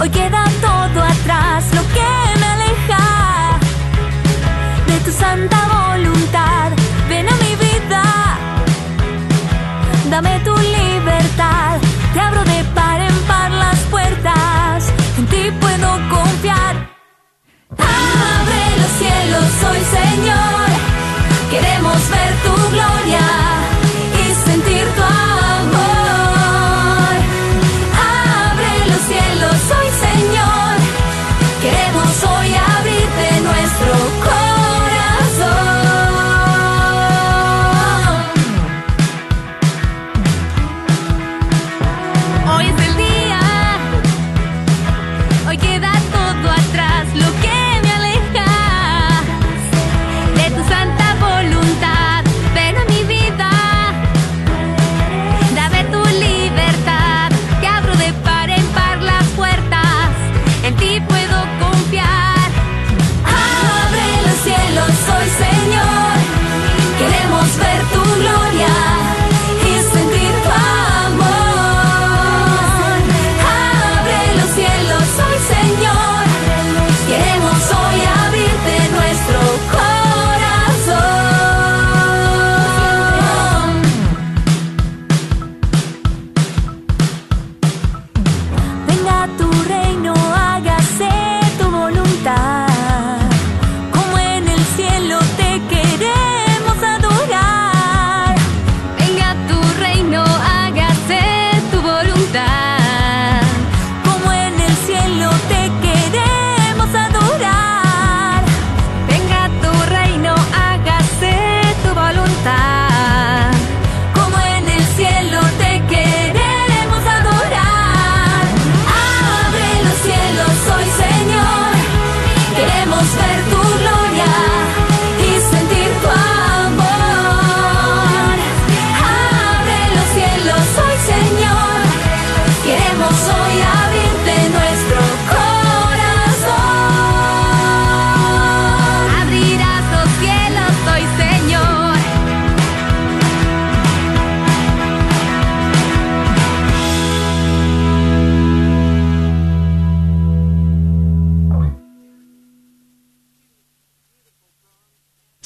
Hoy 0.00 0.10
queda 0.10 0.44
todo 0.60 1.02
atrás. 1.02 1.64
Lo 1.74 1.82
que 1.94 2.10
me 2.40 2.46
aleja 2.46 3.58
de 4.86 5.00
tu 5.00 5.10
santa 5.10 5.58
voluntad. 5.66 6.70
Ven 7.08 7.28
a 7.28 7.34
mi 7.44 7.56
vida. 7.66 8.02
Dame 10.08 10.38
tu 10.44 10.54
libertad. 10.56 11.78
Te 12.14 12.20
abro 12.20 12.44
de 12.44 12.64
par 12.76 13.00
en 13.00 13.16
par 13.26 13.50
las 13.50 13.78
puertas. 13.90 14.92
En 15.18 15.26
ti 15.26 15.50
puedo 15.60 15.88
confiar. 16.08 16.74
Abre 17.76 18.62
los 18.80 18.92
cielos 19.00 19.50
hoy, 19.68 19.80
Señor. 19.96 20.57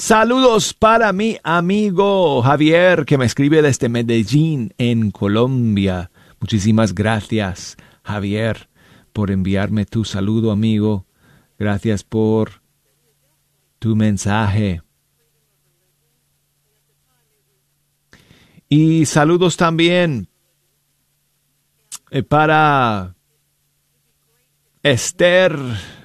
Saludos 0.05 0.73
para 0.73 1.13
mi 1.13 1.37
amigo 1.43 2.41
Javier 2.41 3.05
que 3.05 3.17
me 3.17 3.23
escribe 3.23 3.61
desde 3.61 3.87
Medellín, 3.87 4.73
en 4.77 5.11
Colombia. 5.11 6.11
Muchísimas 6.41 6.93
gracias, 6.93 7.77
Javier, 8.03 8.67
por 9.13 9.31
enviarme 9.31 9.85
tu 9.85 10.03
saludo, 10.03 10.51
amigo. 10.51 11.05
Gracias 11.57 12.03
por 12.03 12.61
tu 13.79 13.95
mensaje. 13.95 14.81
Y 18.67 19.05
saludos 19.05 19.55
también 19.55 20.27
eh, 22.11 22.23
para 22.23 23.15
Esther. 24.83 25.57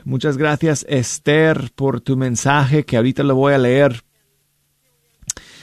Muchas 0.09 0.39
gracias 0.39 0.87
Esther 0.89 1.71
por 1.75 2.01
tu 2.01 2.17
mensaje 2.17 2.87
que 2.87 2.97
ahorita 2.97 3.23
lo 3.23 3.35
voy 3.35 3.53
a 3.53 3.59
leer 3.59 4.05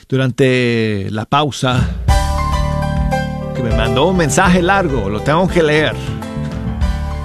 durante 0.08 1.08
la 1.10 1.26
pausa. 1.26 1.90
Que 3.56 3.64
me 3.64 3.76
mandó 3.76 4.06
un 4.06 4.18
mensaje 4.18 4.62
largo, 4.62 5.10
lo 5.10 5.22
tengo 5.22 5.48
que 5.48 5.64
leer. 5.64 5.96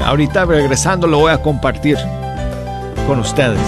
Ahorita 0.03 0.47
regresando 0.47 1.07
lo 1.07 1.19
voy 1.19 1.33
a 1.33 1.43
compartir 1.43 1.99
con 3.07 3.19
ustedes. 3.19 3.61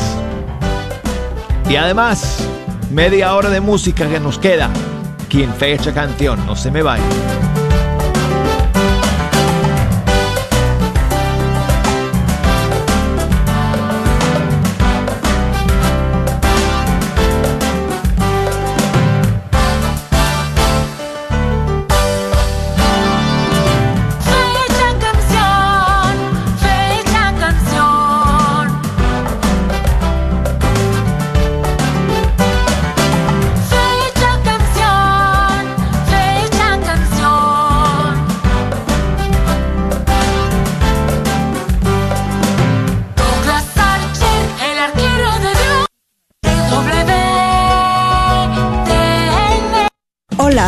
Y 1.68 1.76
además, 1.76 2.48
media 2.90 3.34
hora 3.34 3.50
de 3.50 3.60
música 3.60 4.08
que 4.08 4.18
nos 4.18 4.38
queda 4.38 4.70
aquí 5.26 5.42
en 5.42 5.52
Fecha 5.52 5.92
Canción. 5.92 6.42
No 6.46 6.56
se 6.56 6.70
me 6.70 6.80
vayan. 6.80 7.51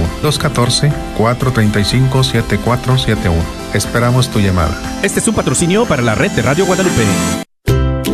214-435-7471. 1.17 3.64
Esperamos 3.75 4.29
tu 4.29 4.39
llamada. 4.39 4.73
Este 5.03 5.19
es 5.19 5.27
un 5.27 5.35
patrocinio 5.35 5.85
para 5.85 6.01
la 6.01 6.15
red 6.15 6.31
de 6.31 6.41
Radio 6.41 6.65
Guadalupe. 6.65 7.03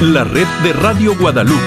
la 0.02 0.24
red 0.24 0.48
de 0.64 0.74
Radio 0.74 1.16
Guadalupe. 1.16 1.60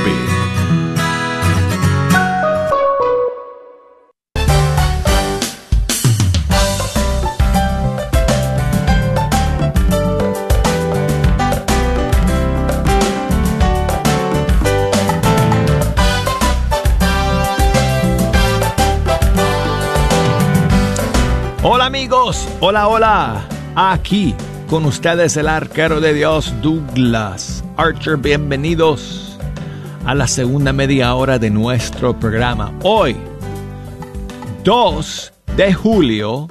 Hola 21.62 21.86
amigos, 21.86 22.48
hola, 22.58 22.88
hola. 22.88 23.44
Aquí 23.76 24.34
con 24.68 24.86
ustedes 24.86 25.36
el 25.36 25.46
arquero 25.46 26.00
de 26.00 26.14
Dios 26.14 26.52
Douglas 26.60 27.53
Archer. 27.76 28.16
Bienvenidos 28.16 29.38
a 30.06 30.14
la 30.14 30.26
segunda 30.26 30.72
media 30.72 31.14
hora 31.14 31.38
de 31.38 31.50
nuestro 31.50 32.18
programa. 32.18 32.72
Hoy, 32.82 33.16
2 34.64 35.32
de 35.56 35.74
julio 35.74 36.48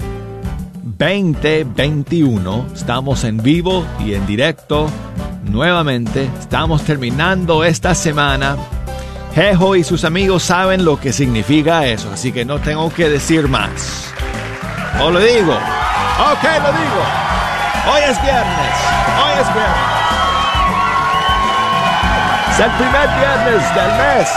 2021, 0.83 2.67
estamos 2.73 3.23
en 3.23 3.37
vivo 3.37 3.85
y 4.05 4.13
en 4.13 4.25
directo 4.25 4.89
nuevamente. 5.43 6.29
Estamos 6.39 6.83
terminando 6.83 7.63
esta 7.63 7.95
semana 7.95 8.57
Jejo 9.33 9.75
y 9.75 9.83
sus 9.83 10.05
amigos 10.05 10.43
saben 10.43 10.85
lo 10.85 10.99
que 10.99 11.11
significa 11.11 11.87
eso, 11.87 12.11
así 12.13 12.31
que 12.31 12.45
no 12.45 12.59
tengo 12.59 12.93
que 12.93 13.09
decir 13.09 13.47
más. 13.47 14.13
¿O 15.01 15.09
lo 15.09 15.19
digo? 15.19 15.53
Ok, 15.53 16.43
lo 16.43 16.71
digo. 16.71 17.03
Hoy 17.91 18.01
es 18.07 18.21
viernes. 18.21 18.75
Hoy 19.17 19.41
es 19.41 19.53
viernes. 19.53 20.12
Es 22.53 22.59
el 22.59 22.71
primer 22.73 23.09
viernes 23.17 23.73
del 23.73 23.91
mes. 23.97 24.29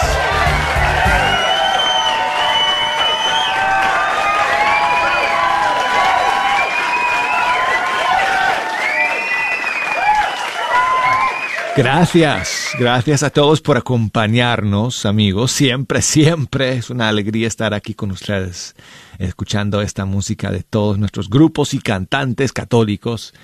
Gracias, 11.77 12.71
gracias 12.79 13.23
a 13.23 13.29
todos 13.29 13.61
por 13.61 13.77
acompañarnos, 13.77 15.05
amigos. 15.05 15.53
Siempre, 15.53 16.01
siempre 16.01 16.79
es 16.79 16.89
una 16.89 17.11
alegría 17.11 17.47
estar 17.47 17.75
aquí 17.75 17.93
con 17.93 18.13
ustedes, 18.13 18.75
escuchando 19.19 19.83
esta 19.83 20.07
música 20.07 20.51
de 20.51 20.63
todos 20.63 20.99
nuestros 20.99 21.29
grupos 21.29 21.75
y 21.75 21.81
cantantes 21.81 22.55
católicos 22.55 23.35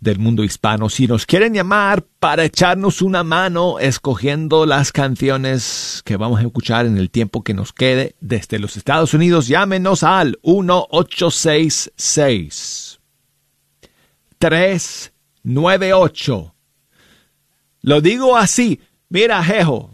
del 0.00 0.18
mundo 0.18 0.42
hispano. 0.44 0.88
Si 0.88 1.06
nos 1.06 1.26
quieren 1.26 1.52
llamar 1.54 2.04
para 2.18 2.44
echarnos 2.44 3.02
una 3.02 3.22
mano 3.22 3.78
escogiendo 3.78 4.66
las 4.66 4.90
canciones 4.92 6.02
que 6.04 6.16
vamos 6.16 6.40
a 6.40 6.42
escuchar 6.42 6.86
en 6.86 6.98
el 6.98 7.10
tiempo 7.10 7.44
que 7.44 7.54
nos 7.54 7.72
quede 7.72 8.16
desde 8.20 8.58
los 8.58 8.76
Estados 8.76 9.14
Unidos, 9.14 9.46
llámenos 9.46 10.02
al 10.02 10.40
1866 10.42 12.98
398 14.38 16.54
lo 17.82 18.00
digo 18.00 18.36
así. 18.36 18.80
Mira, 19.08 19.42
Jejo, 19.42 19.90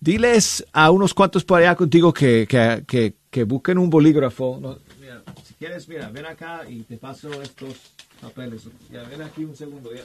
diles 0.00 0.64
a 0.72 0.90
unos 0.90 1.14
cuantos 1.14 1.44
por 1.44 1.60
allá 1.60 1.74
contigo 1.74 2.12
que, 2.12 2.46
que, 2.48 2.84
que, 2.86 3.14
que 3.30 3.44
busquen 3.44 3.78
un 3.78 3.90
bolígrafo. 3.90 4.78
Mira, 5.00 5.22
si 5.44 5.54
quieres, 5.54 5.88
mira, 5.88 6.08
ven 6.10 6.26
acá 6.26 6.62
y 6.68 6.82
te 6.82 6.96
paso 6.96 7.30
estos 7.42 7.74
papeles. 8.20 8.62
Ya, 8.92 9.02
ven 9.04 9.22
aquí 9.22 9.44
un 9.44 9.56
segundo. 9.56 9.94
Ya. 9.94 10.04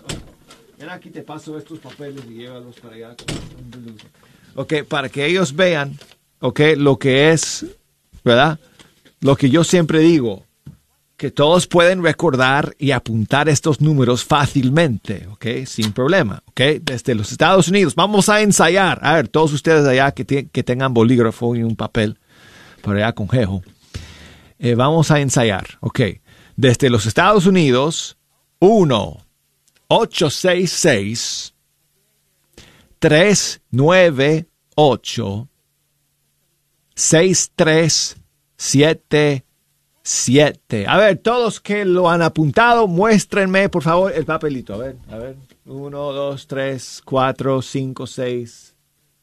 Ven 0.78 0.90
aquí, 0.90 1.10
te 1.10 1.22
paso 1.22 1.58
estos 1.58 1.80
papeles 1.80 2.24
y 2.30 2.34
llévalos 2.34 2.76
para 2.80 2.96
allá. 2.96 3.16
Ok, 4.56 4.74
para 4.88 5.10
que 5.10 5.26
ellos 5.26 5.56
vean, 5.56 5.98
ok, 6.40 6.60
lo 6.78 6.98
que 6.98 7.32
es, 7.32 7.66
¿verdad? 8.24 8.60
Lo 9.20 9.36
que 9.36 9.50
yo 9.50 9.64
siempre 9.64 10.00
digo 10.00 10.46
que 11.22 11.30
todos 11.30 11.68
pueden 11.68 12.02
recordar 12.02 12.76
y 12.80 12.90
apuntar 12.90 13.48
estos 13.48 13.80
números 13.80 14.26
fácilmente, 14.26 15.28
¿ok? 15.32 15.68
Sin 15.68 15.94
problema, 15.94 16.42
¿ok? 16.48 16.62
Desde 16.82 17.14
los 17.14 17.32
Estados 17.32 17.68
Unidos. 17.68 17.94
Vamos 17.94 18.28
a 18.28 18.42
ensayar. 18.42 19.00
A 19.04 19.14
ver, 19.14 19.28
todos 19.28 19.54
ustedes 19.54 19.86
allá 19.86 20.14
que, 20.14 20.26
que 20.26 20.64
tengan 20.64 20.96
bolígrafo 20.96 21.56
y 21.56 21.62
un 21.62 21.76
papel, 21.76 22.18
por 22.82 22.96
allá 22.96 23.14
con 23.14 23.30
jejo. 23.30 23.62
Eh, 24.58 24.74
vamos 24.74 25.12
a 25.12 25.20
ensayar, 25.20 25.78
¿ok? 25.82 26.00
Desde 26.62 26.90
los 26.92 27.08
Estados 27.08 27.48
Unidos, 27.48 28.20
1 28.60 29.18
866 29.88 31.56
398 33.00 35.48
6377 36.94 39.46
7. 40.04 40.86
A 40.88 40.98
ver, 40.98 41.18
todos 41.18 41.60
que 41.60 41.84
lo 41.84 42.12
han 42.12 42.22
apuntado, 42.22 42.88
muéstrenme 42.88 43.68
por 43.70 43.82
favor 43.82 44.14
el 44.16 44.26
papelito. 44.26 44.76
A 44.76 44.78
ver, 44.78 44.98
a 45.10 45.18
ver. 45.18 45.38
1, 45.66 46.14
2, 46.14 46.46
3, 46.46 47.02
4, 47.04 47.62
5, 47.64 48.06
6, 48.06 48.76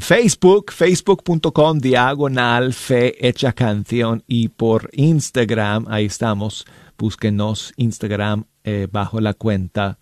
Facebook, 0.00 0.72
facebook.com 0.72 1.78
diagonal 1.78 2.72
fe 2.72 3.26
hecha 3.28 3.52
canción 3.52 4.22
y 4.26 4.48
por 4.48 4.90
Instagram, 4.92 5.86
ahí 5.88 6.06
estamos, 6.06 6.64
búsquenos 6.96 7.72
Instagram 7.76 8.44
eh, 8.64 8.86
bajo 8.90 9.20
la 9.20 9.34
cuenta 9.34 9.98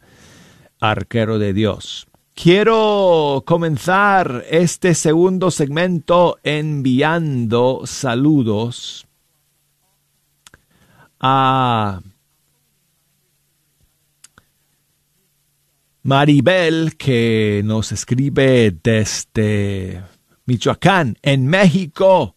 Arquero 0.80 1.38
de 1.38 1.52
Dios. 1.52 2.06
Quiero 2.34 3.42
comenzar 3.44 4.44
este 4.48 4.94
segundo 4.94 5.50
segmento 5.50 6.38
enviando 6.44 7.82
saludos 7.84 9.08
a 11.18 12.00
Maribel 16.08 16.96
que 16.96 17.60
nos 17.66 17.92
escribe 17.92 18.74
desde 18.82 20.02
Michoacán, 20.46 21.18
en 21.20 21.46
México. 21.46 22.34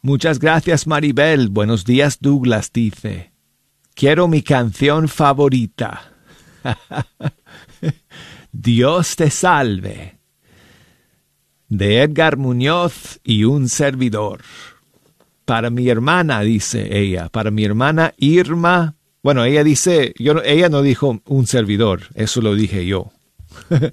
Muchas 0.00 0.38
gracias 0.38 0.86
Maribel. 0.86 1.48
Buenos 1.48 1.84
días 1.84 2.18
Douglas 2.20 2.72
dice. 2.72 3.32
Quiero 3.94 4.28
mi 4.28 4.42
canción 4.42 5.08
favorita. 5.08 6.12
Dios 8.52 9.16
te 9.16 9.28
salve. 9.28 10.20
De 11.68 12.00
Edgar 12.00 12.36
Muñoz 12.36 13.18
y 13.24 13.42
un 13.42 13.68
servidor. 13.68 14.42
Para 15.44 15.68
mi 15.68 15.88
hermana, 15.88 16.42
dice 16.42 16.96
ella, 16.96 17.28
para 17.28 17.50
mi 17.50 17.64
hermana 17.64 18.14
Irma. 18.18 18.99
Bueno, 19.22 19.44
ella 19.44 19.64
dice, 19.64 20.14
yo, 20.18 20.42
ella 20.42 20.68
no 20.68 20.82
dijo 20.82 21.20
un 21.26 21.46
servidor, 21.46 22.04
eso 22.14 22.40
lo 22.40 22.54
dije 22.54 22.86
yo. 22.86 23.10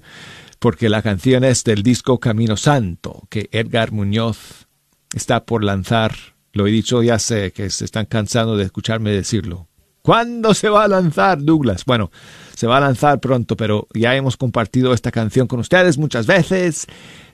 Porque 0.58 0.88
la 0.88 1.02
canción 1.02 1.44
es 1.44 1.64
del 1.64 1.82
disco 1.82 2.18
Camino 2.18 2.56
Santo, 2.56 3.24
que 3.28 3.48
Edgar 3.52 3.92
Muñoz 3.92 4.66
está 5.14 5.44
por 5.44 5.62
lanzar. 5.62 6.14
Lo 6.52 6.66
he 6.66 6.70
dicho, 6.70 7.02
ya 7.02 7.18
sé 7.18 7.52
que 7.52 7.70
se 7.70 7.84
están 7.84 8.06
cansando 8.06 8.56
de 8.56 8.64
escucharme 8.64 9.10
decirlo. 9.10 9.68
¿Cuándo 10.02 10.54
se 10.54 10.70
va 10.70 10.84
a 10.84 10.88
lanzar, 10.88 11.44
Douglas? 11.44 11.84
Bueno, 11.84 12.10
se 12.54 12.66
va 12.66 12.78
a 12.78 12.80
lanzar 12.80 13.20
pronto, 13.20 13.56
pero 13.56 13.86
ya 13.92 14.16
hemos 14.16 14.36
compartido 14.36 14.94
esta 14.94 15.10
canción 15.12 15.46
con 15.46 15.60
ustedes 15.60 15.98
muchas 15.98 16.26
veces. 16.26 16.86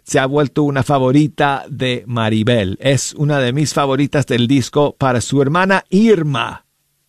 Se 0.02 0.18
ha 0.18 0.26
vuelto 0.26 0.64
una 0.64 0.82
favorita 0.82 1.64
de 1.70 2.02
Maribel. 2.06 2.76
Es 2.80 3.14
una 3.14 3.38
de 3.38 3.52
mis 3.52 3.72
favoritas 3.72 4.26
del 4.26 4.48
disco 4.48 4.96
para 4.98 5.20
su 5.20 5.40
hermana 5.40 5.84
Irma. 5.88 6.63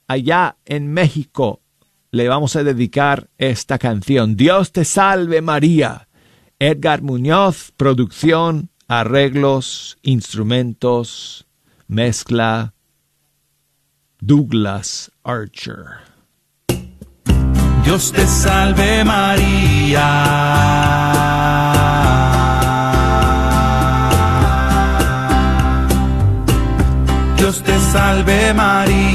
Allá 0.08 0.58
en 0.66 0.92
México 0.92 1.62
le 2.12 2.30
vamos 2.30 2.56
a 2.56 2.64
dedicar 2.64 3.30
esta 3.38 3.78
canción. 3.78 4.36
Dios 4.36 4.72
te 4.72 4.86
salve 4.86 5.42
María. 5.42 6.08
Edgar 6.60 7.02
Muñoz, 7.02 7.74
producción, 7.76 8.70
arreglos, 8.88 9.98
instrumentos, 10.02 11.46
mezcla. 11.88 12.74
Douglas 14.20 15.12
Archer. 15.24 15.86
Dios 17.84 18.12
te 18.12 18.26
salve 18.26 19.04
María. 19.04 20.06
Dios 27.38 27.62
te 27.62 27.78
salve 27.80 28.54
María. 28.54 29.15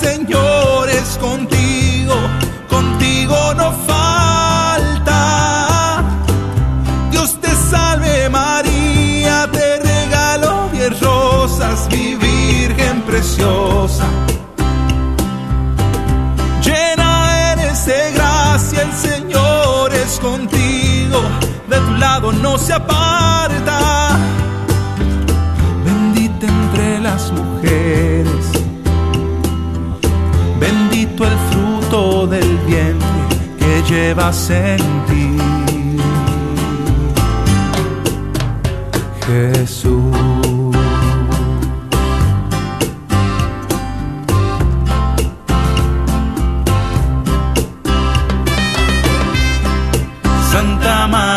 Señor 0.00 0.88
es 0.88 1.18
contigo, 1.18 2.14
contigo 2.68 3.54
no 3.54 3.72
falta. 3.86 5.20
Dios 7.10 7.38
te 7.40 7.50
salve 7.70 8.28
María, 8.30 9.48
te 9.52 9.78
regalo 9.78 10.68
diez 10.72 10.98
rosas, 11.00 11.88
mi 11.90 12.14
Virgen 12.14 13.02
preciosa. 13.02 14.06
Llena 16.62 17.52
eres 17.52 17.84
de 17.86 18.12
gracia, 18.12 18.82
el 18.82 18.92
Señor 18.92 19.92
es 19.92 20.18
contigo, 20.20 21.20
de 21.68 21.78
tu 21.78 21.94
lado 21.96 22.32
no 22.32 22.56
se 22.58 22.72
aparta. 22.72 24.18
Bendita 25.84 26.46
entre 26.46 27.00
las 27.00 27.30
mujeres, 27.32 28.19
llevas 33.90 34.50
en 34.50 34.78
ti. 35.08 35.36
Jesús. 39.26 40.16
Santa 50.52 51.06
María. 51.08 51.29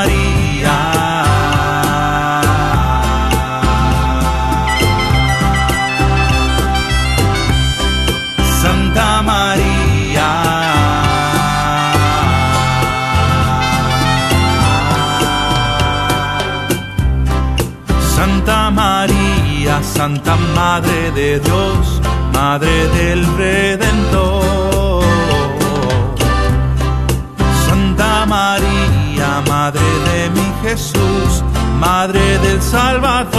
Madre 20.74 21.12
de 21.12 21.40
Dios, 21.40 22.02
Madre 22.34 22.88
del 22.98 23.24
Redentor. 23.38 25.04
Santa 27.68 28.26
María, 28.26 29.44
Madre 29.48 29.82
de 30.10 30.32
mi 30.32 30.52
Jesús, 30.64 31.44
Madre 31.80 32.40
del 32.40 32.60
Salvador. 32.60 33.33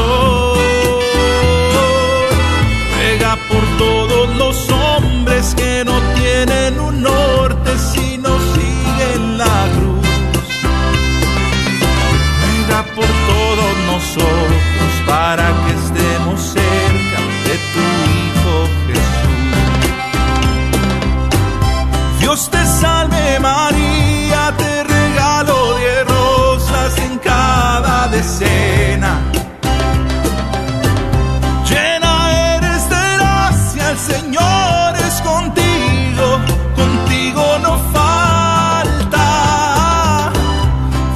Llena 31.69 32.57
eres 32.57 32.89
de 32.89 33.17
gracia, 33.17 33.91
el 33.91 33.99
Señor 33.99 34.97
es 35.07 35.21
contigo, 35.21 36.41
contigo 36.75 37.59
no 37.61 37.79
falta. 37.93 39.29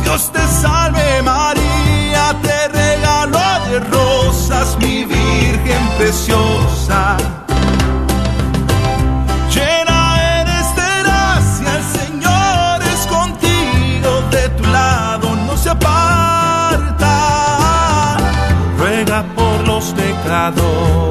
Dios 0.02 0.30
te 0.32 0.46
salve 0.60 1.22
María, 1.22 2.34
te 2.42 2.68
regalo 2.68 3.38
de 3.70 3.80
rosas, 3.80 4.76
mi 4.78 5.04
Virgen 5.04 5.88
preciosa. 5.96 7.37
pecado. 20.50 21.07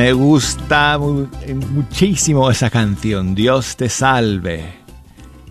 Me 0.00 0.14
gusta 0.14 0.96
mu- 0.96 1.28
muchísimo 1.72 2.50
esa 2.50 2.70
canción. 2.70 3.34
Dios 3.34 3.76
te 3.76 3.90
salve. 3.90 4.80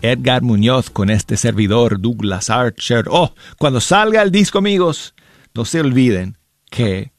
Edgar 0.02 0.42
Muñoz 0.42 0.90
con 0.90 1.08
este 1.08 1.36
servidor 1.36 2.00
Douglas 2.00 2.50
Archer. 2.50 3.04
Oh, 3.10 3.32
cuando 3.58 3.80
salga 3.80 4.22
el 4.22 4.32
disco, 4.32 4.58
amigos, 4.58 5.14
no 5.54 5.64
se 5.64 5.78
olviden 5.78 6.36
que 6.68 7.12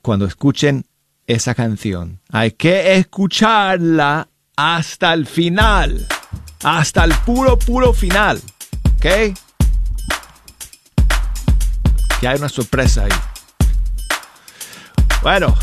cuando 0.00 0.24
escuchen 0.24 0.86
esa 1.26 1.54
canción, 1.54 2.20
hay 2.30 2.52
que 2.52 2.96
escucharla 2.96 4.28
hasta 4.56 5.12
el 5.12 5.26
final. 5.26 6.06
Hasta 6.62 7.04
el 7.04 7.12
puro, 7.26 7.58
puro 7.58 7.92
final. 7.92 8.40
¿Ok? 8.96 9.36
Que 12.18 12.28
hay 12.28 12.38
una 12.38 12.48
sorpresa 12.48 13.04
ahí. 13.04 13.33
Bueno, 15.24 15.54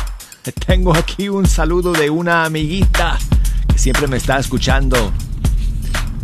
tengo 0.66 0.94
aquí 0.94 1.30
un 1.30 1.46
saludo 1.46 1.92
de 1.92 2.10
una 2.10 2.44
amiguita 2.44 3.18
que 3.66 3.78
siempre 3.78 4.06
me 4.06 4.18
está 4.18 4.38
escuchando. 4.38 5.10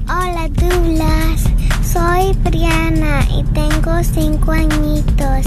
Hola 0.06 0.48
Douglas, 0.50 1.44
soy 1.90 2.34
Briana 2.44 3.26
y 3.30 3.42
tengo 3.54 4.04
cinco 4.04 4.52
añitos. 4.52 5.46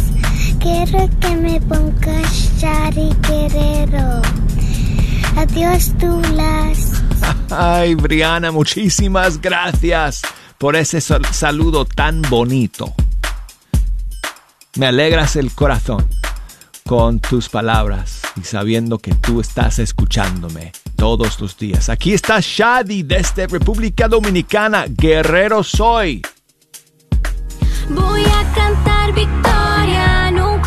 Quiero 0.60 1.08
que 1.20 1.36
me 1.36 1.62
pongas 1.62 2.34
Shari 2.60 3.16
Guerrero. 3.30 4.20
Adiós 5.38 5.96
Douglas. 6.00 7.04
Ay, 7.52 7.94
Briana, 7.94 8.52
muchísimas 8.52 9.40
gracias 9.40 10.22
por 10.58 10.76
ese 10.76 11.02
sal- 11.02 11.24
saludo 11.32 11.86
tan 11.86 12.24
bonito. 12.24 12.96
Me 14.76 14.88
alegras 14.88 15.36
el 15.36 15.52
corazón 15.52 16.08
con 16.88 17.20
tus 17.20 17.50
palabras 17.50 18.22
y 18.38 18.42
sabiendo 18.42 18.98
que 18.98 19.14
tú 19.14 19.42
estás 19.42 19.78
escuchándome 19.78 20.72
todos 20.96 21.40
los 21.42 21.58
días. 21.58 21.90
Aquí 21.90 22.14
está 22.14 22.40
Shadi 22.42 23.04
desde 23.04 23.46
República 23.46 24.08
Dominicana. 24.08 24.86
Guerrero 24.90 25.64
soy. 25.64 26.22
Voy 27.90 28.24
a 28.24 28.54
cantar 28.56 29.14
victoria, 29.14 30.32
nunca 30.32 30.67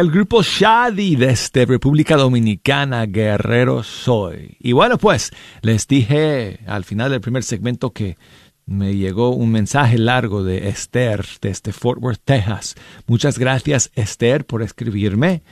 el 0.00 0.12
grupo 0.12 0.42
Shadi 0.42 1.16
desde 1.16 1.66
República 1.66 2.16
Dominicana, 2.16 3.04
Guerrero 3.06 3.82
Soy. 3.82 4.56
Y 4.60 4.70
bueno, 4.70 4.96
pues 4.96 5.32
les 5.60 5.88
dije 5.88 6.60
al 6.66 6.84
final 6.84 7.10
del 7.10 7.20
primer 7.20 7.42
segmento 7.42 7.90
que 7.90 8.16
me 8.64 8.94
llegó 8.94 9.30
un 9.30 9.50
mensaje 9.50 9.98
largo 9.98 10.44
de 10.44 10.68
Esther 10.68 11.26
desde 11.40 11.72
Fort 11.72 12.00
Worth, 12.00 12.20
Texas. 12.24 12.76
Muchas 13.08 13.40
gracias 13.40 13.90
Esther 13.94 14.46
por 14.46 14.62
escribirme 14.62 15.42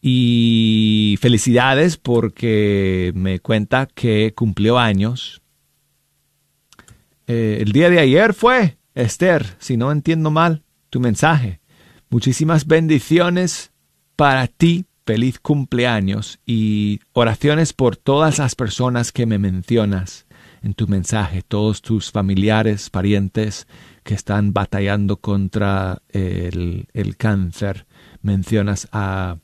y 0.00 1.18
felicidades 1.20 1.96
porque 1.96 3.10
me 3.16 3.40
cuenta 3.40 3.88
que 3.92 4.32
cumplió 4.34 4.78
años. 4.78 5.42
Eh, 7.26 7.58
el 7.60 7.72
día 7.72 7.90
de 7.90 7.98
ayer 7.98 8.32
fue, 8.32 8.78
Esther, 8.94 9.44
si 9.58 9.76
no 9.76 9.90
entiendo 9.90 10.30
mal 10.30 10.62
tu 10.88 11.00
mensaje. 11.00 11.60
Muchísimas 12.10 12.66
bendiciones 12.66 13.71
para 14.16 14.46
ti, 14.46 14.86
feliz 15.04 15.38
cumpleaños 15.40 16.38
y 16.46 17.00
oraciones 17.12 17.72
por 17.72 17.96
todas 17.96 18.38
las 18.38 18.54
personas 18.54 19.12
que 19.12 19.26
me 19.26 19.38
mencionas 19.38 20.26
en 20.62 20.74
tu 20.74 20.86
mensaje, 20.86 21.42
todos 21.42 21.82
tus 21.82 22.12
familiares, 22.12 22.88
parientes 22.88 23.66
que 24.04 24.14
están 24.14 24.52
batallando 24.52 25.16
contra 25.16 26.02
el, 26.08 26.86
cáncer. 27.18 27.86
Mencionas 28.22 28.88
a 28.92 29.38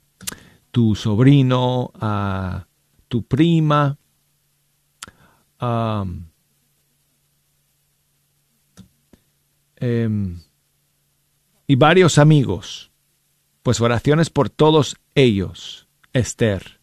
tu 0.70 0.94
sobrino, 0.94 1.90
a 2.00 2.66
tu 3.08 3.24
prima, 3.24 3.98
em, 9.76 10.38
y 11.66 11.76
varios 11.76 12.18
amigos. 12.18 12.87
Pues 13.68 13.82
oraciones 13.82 14.30
por 14.30 14.48
todos 14.48 14.96
ellos, 15.14 15.88
Esther. 16.14 16.80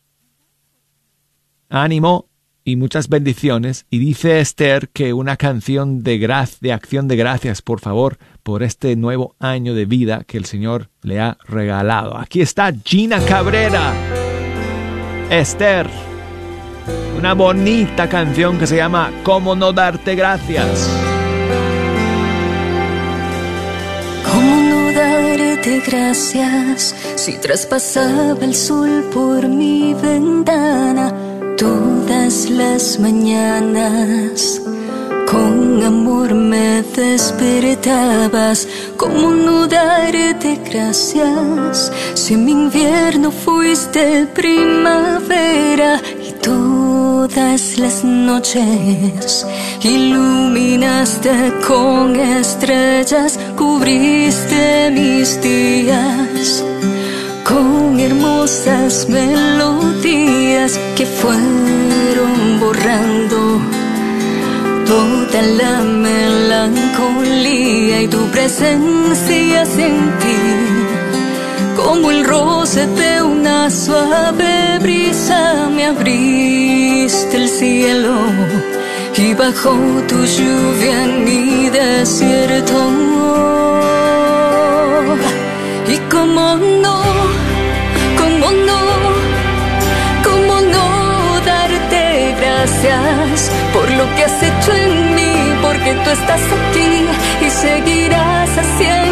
Ánimo 1.68 2.30
y 2.64 2.76
muchas 2.76 3.10
bendiciones. 3.10 3.88
Y 3.90 3.98
dice 3.98 4.40
Esther 4.40 4.90
que 4.90 5.12
una 5.12 5.36
canción 5.36 6.04
de, 6.04 6.20
de 6.62 6.74
acción 6.74 7.08
de 7.08 7.16
gracias, 7.16 7.64
por 7.64 7.80
favor, 7.80 8.20
por 8.44 8.62
este 8.62 8.96
nuevo 8.96 9.36
año 9.40 9.74
de 9.74 9.86
vida 9.86 10.26
que 10.28 10.38
el 10.38 10.46
Señor 10.46 10.92
le 11.02 11.20
ha 11.20 11.40
regalado. 11.48 12.20
Aquí 12.20 12.42
está 12.42 12.72
Gina 12.86 13.20
Cabrera. 13.26 13.92
Esther. 15.32 15.90
Una 17.18 17.34
bonita 17.34 18.08
canción 18.08 18.60
que 18.60 18.68
se 18.68 18.76
llama 18.76 19.12
¿Cómo 19.24 19.56
no 19.56 19.74
darte 19.74 20.14
gracias? 20.14 20.88
Gracias 25.66 26.96
si 27.16 27.34
traspasaba 27.40 28.44
el 28.46 28.54
sol 28.54 29.10
por 29.12 29.48
mi 29.48 29.94
ventana 29.96 31.14
todas 31.58 32.50
las 32.50 33.00
mañanas? 33.00 34.62
Con 35.30 35.84
amor 35.84 36.36
me 36.36 36.84
despertabas, 36.84 38.68
¿cómo 38.96 39.32
no 39.32 39.68
darte 39.68 40.60
gracias 40.72 41.92
si 42.14 42.38
mi 42.38 42.52
invierno 42.52 43.32
fuiste 43.32 44.28
primavera 44.28 46.00
y 46.24 46.32
todas 47.28 47.78
las 47.80 48.04
noches. 48.04 49.46
Iluminaste 49.82 51.32
con 51.68 52.16
estrellas, 52.16 53.40
cubriste 53.56 54.92
mis 54.92 55.42
días 55.42 56.64
con 57.44 58.00
hermosas 58.00 59.08
melodías 59.10 60.80
que 60.96 61.06
fueron 61.06 62.60
borrando 62.60 63.60
toda 64.86 65.42
la 65.42 65.82
melancolía 65.82 66.84
y 68.04 68.08
tu 68.08 68.22
presencia 68.28 69.66
sentí 69.66 70.85
como 71.76 72.12
el 72.12 72.24
roce 72.26 72.88
de 72.88 73.22
una 73.22 73.70
suave 73.70 74.80
brisa 74.80 75.70
me 75.70 75.86
abriste 75.86 77.36
el 77.36 77.50
cielo 77.50 78.16
y 79.18 79.34
bajó 79.34 79.76
tu 80.08 80.26
lluvia 80.26 81.04
en 81.04 81.24
mi 81.26 81.70
desierto. 81.70 82.80
Y 85.88 85.98
como 86.14 86.56
no 86.56 87.02
como 88.22 88.48
no 88.70 88.82
cómo 90.24 90.56
no 90.62 91.42
darte 91.46 92.36
gracias 92.40 93.52
por 93.74 93.90
lo 93.92 94.06
que 94.16 94.24
has 94.24 94.44
hecho 94.44 94.72
en 94.74 95.16
mí, 95.16 95.34
porque 95.62 95.94
tú 96.04 96.10
estás 96.10 96.42
aquí 96.42 97.06
y 97.46 97.50
seguirás 97.50 98.50
haciendo 98.58 99.05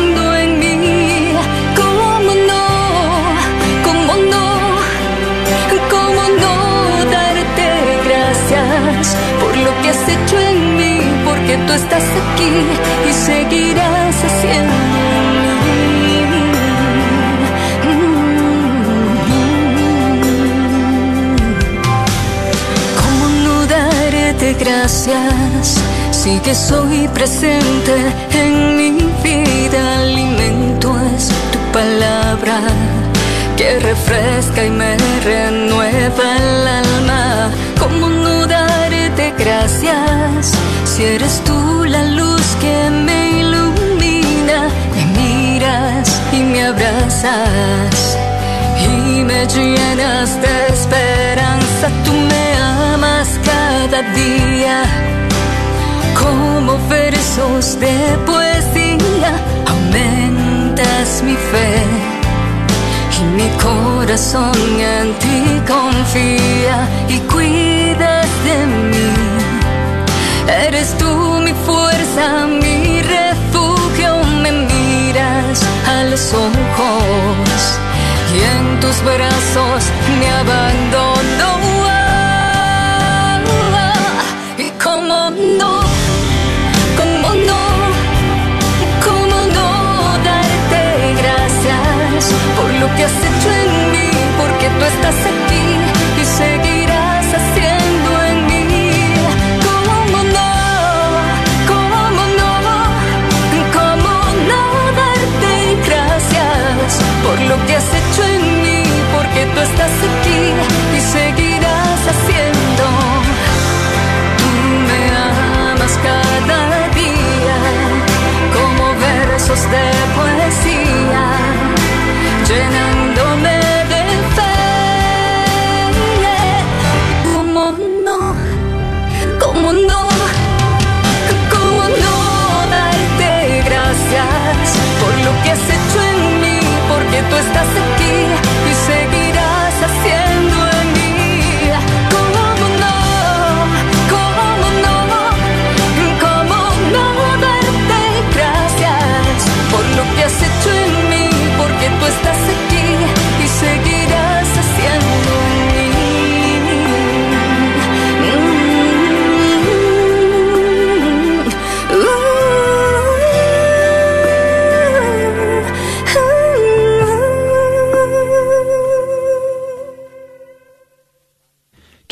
has 9.94 10.10
hecho 10.10 10.40
en 10.40 10.78
mí, 10.78 11.00
porque 11.26 11.58
tú 11.68 11.74
estás 11.74 12.04
aquí 12.04 12.54
y 13.10 13.14
seguirás 13.14 14.16
haciendo 14.28 14.74
en 15.82 15.92
mí? 16.04 16.20
¿Cómo 23.02 23.26
no 23.46 23.56
darte 23.68 24.54
gracias 24.60 25.82
si 26.12 26.40
que 26.40 26.56
soy 26.56 27.08
presente 27.10 27.94
en 28.32 28.78
mi 28.78 28.92
vida? 29.24 30.00
Alimento 30.00 30.88
es 31.16 31.28
tu 31.52 31.60
palabra 31.72 32.58
que 33.58 33.80
refresca 33.80 34.66
y 34.66 34.70
me 34.70 34.98
renueva 35.24 36.26
el 36.38 36.68
alma. 36.68 37.52
¿Cómo 37.80 38.10
no 38.10 38.33
gracias 39.44 40.54
si 40.86 41.04
eres 41.04 41.42
tú 41.44 41.84
la 41.86 42.04
luz 42.06 42.46
que 42.62 42.90
me 42.90 43.40
ilumina? 43.42 44.60
Me 44.94 45.04
miras 45.18 46.22
y 46.32 46.40
me 46.52 46.64
abrazas 46.66 48.18
y 48.86 49.24
me 49.24 49.46
llenas 49.48 50.30
de 50.42 50.56
esperanza. 50.76 51.86
Tú 52.06 52.14
me 52.32 52.46
amas 52.94 53.28
cada 53.52 54.02
día 54.14 54.84
como 56.22 56.78
versos 56.88 57.80
de 57.80 57.96
poesía. 58.26 59.32
Aumentas 59.74 61.22
mi 61.24 61.36
fe 61.52 61.72
y 63.20 63.24
mi 63.38 63.50
corazón 63.68 64.58
en 64.80 65.08
ti 65.22 65.38
confía 65.68 66.78
y 67.10 67.18
cuidas 67.32 67.73
Eres 70.76 70.98
tú 70.98 71.06
mi 71.46 71.54
fuerza, 71.68 72.48
mi 72.48 73.00
refugio, 73.04 74.24
me 74.42 74.52
miras 74.52 75.62
a 75.88 76.04
los 76.06 76.34
ojos 76.34 77.60
y 78.34 78.40
en 78.42 78.80
tus 78.80 78.98
brazos 79.04 79.84
me 80.20 80.28
abandono. 80.32 81.50
Y 84.58 84.72
cómo 84.84 85.30
no, 85.60 85.74
cómo 86.98 87.30
no, 87.50 87.62
cómo 89.06 89.38
no 89.58 89.70
darte 90.26 91.14
gracias 91.22 92.34
por 92.58 92.74
lo 92.80 92.96
que 92.96 93.04
has 93.04 93.23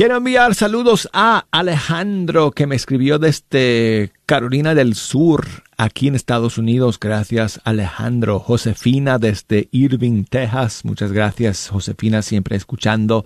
Quiero 0.02 0.18
enviar 0.18 0.56
saludos 0.56 1.08
a 1.14 1.46
Alejandro 1.52 2.50
que 2.50 2.66
me 2.66 2.76
escribió 2.76 3.20
desde 3.20 4.12
Carolina 4.26 4.74
del 4.74 4.96
Sur, 4.96 5.46
aquí 5.78 6.08
en 6.08 6.16
Estados 6.16 6.58
Unidos. 6.58 7.00
Gracias 7.00 7.62
Alejandro. 7.66 8.40
Josefina 8.40 9.20
desde 9.20 9.70
Irving, 9.72 10.24
Texas. 10.24 10.86
Muchas 10.86 11.12
gracias 11.12 11.70
Josefina, 11.70 12.24
siempre 12.24 12.56
escuchando. 12.56 13.26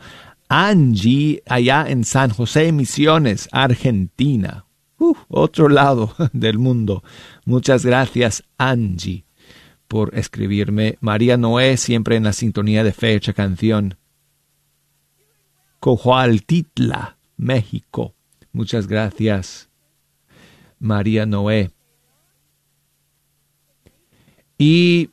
Angie 0.50 1.44
allá 1.48 1.86
en 1.88 2.04
San 2.04 2.32
José 2.32 2.74
Misiones, 2.74 3.48
Argentina. 3.54 4.66
Uf, 4.98 5.20
otro 5.30 5.70
lado 5.70 6.14
del 6.34 6.60
mundo. 6.60 7.06
Muchas 7.46 7.86
gracias 7.86 8.44
Angie 8.58 9.24
por 9.88 10.14
escribirme. 10.14 10.98
María 11.00 11.38
Noé 11.38 11.78
siempre 11.78 12.18
en 12.18 12.26
la 12.26 12.34
sintonía 12.34 12.84
de 12.84 12.92
fecha 12.92 13.32
canción. 13.32 13.96
Cojualtitla, 15.86 17.16
México. 17.38 18.16
Muchas 18.52 18.88
gracias, 18.88 19.70
María 20.80 21.28
Noé. 21.28 21.70
Y 24.58 25.12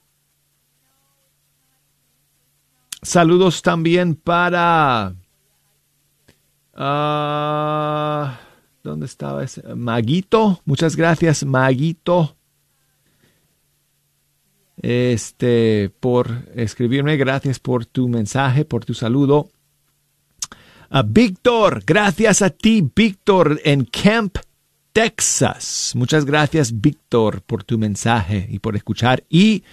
saludos 3.03 3.61
también 3.61 4.15
para... 4.15 5.15
ah, 6.73 8.41
¿Dónde 8.83 9.05
estaba 9.05 9.45
ese? 9.45 9.75
Maguito. 9.75 10.63
Muchas 10.65 10.97
gracias, 10.97 11.45
Maguito. 11.45 12.35
Este, 14.79 15.93
por 16.01 16.49
escribirme. 16.55 17.19
Gracias 17.19 17.59
por 17.59 17.85
tu 17.85 18.09
mensaje, 18.09 18.65
por 18.65 18.87
tu 18.87 18.95
saludo. 18.95 19.51
A 20.95 21.03
Víctor, 21.03 21.85
gracias 21.87 22.43
a 22.43 22.51
ti, 22.51 22.87
Víctor, 22.95 23.59
en 23.65 23.87
Camp, 23.87 24.37
Texas. 24.93 25.95
Muchas 25.95 26.27
gracias, 26.27 26.83
Víctor, 26.83 27.41
por 27.41 27.65
tu 27.65 27.79
mensaje 27.79 28.47
y 28.51 28.59
por 28.59 28.77
escuchar. 28.77 29.25
Y 29.31 29.65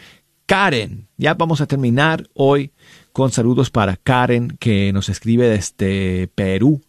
Karen, 0.45 1.09
ya 1.17 1.34
vamos 1.34 1.59
a 1.59 1.65
terminar 1.65 2.30
hoy 2.36 2.72
con 3.11 3.34
saludos 3.34 3.70
para 3.70 3.97
Karen, 3.97 4.55
que 4.61 4.93
nos 4.93 5.09
escribe 5.09 5.49
desde 5.49 6.30
Perú. 6.36 6.82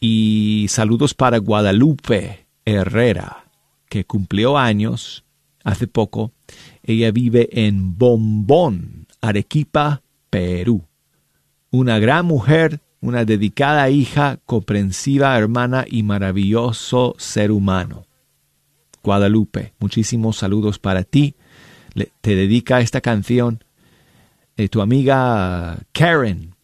Y 0.00 0.66
saludos 0.68 1.12
para 1.12 1.38
Guadalupe 1.38 2.46
Herrera, 2.64 3.50
que 3.88 4.04
cumplió 4.04 4.56
años 4.56 5.24
hace 5.64 5.88
poco. 5.88 6.30
Ella 6.84 7.10
vive 7.10 7.48
en 7.50 7.98
Bombón, 7.98 9.08
Arequipa, 9.20 10.00
Perú. 10.30 10.84
Una 11.72 11.98
gran 11.98 12.24
mujer 12.24 12.80
una 13.02 13.26
dedicada 13.26 13.90
hija, 13.90 14.38
comprensiva 14.46 15.36
hermana 15.36 15.84
y 15.86 16.04
maravilloso 16.04 17.14
ser 17.18 17.50
humano. 17.50 18.06
Guadalupe, 19.02 19.74
muchísimos 19.80 20.38
saludos 20.38 20.78
para 20.78 21.02
ti. 21.02 21.34
te 22.22 22.34
dedica 22.34 22.80
esta 22.80 23.02
canción 23.02 23.62
eh, 24.56 24.68
tu 24.68 24.80
amiga 24.80 25.78
Karen. 25.92 26.54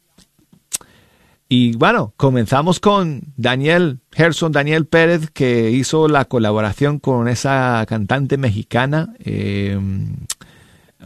Y 1.48 1.76
bueno, 1.76 2.12
comenzamos 2.16 2.78
con 2.78 3.22
Daniel 3.36 4.00
Gerson, 4.12 4.52
Daniel 4.52 4.86
Pérez, 4.86 5.30
que 5.30 5.70
hizo 5.70 6.06
la 6.06 6.26
colaboración 6.26 6.98
con 6.98 7.26
esa 7.26 7.84
cantante 7.88 8.36
mexicana. 8.36 9.14
Eh, 9.20 9.78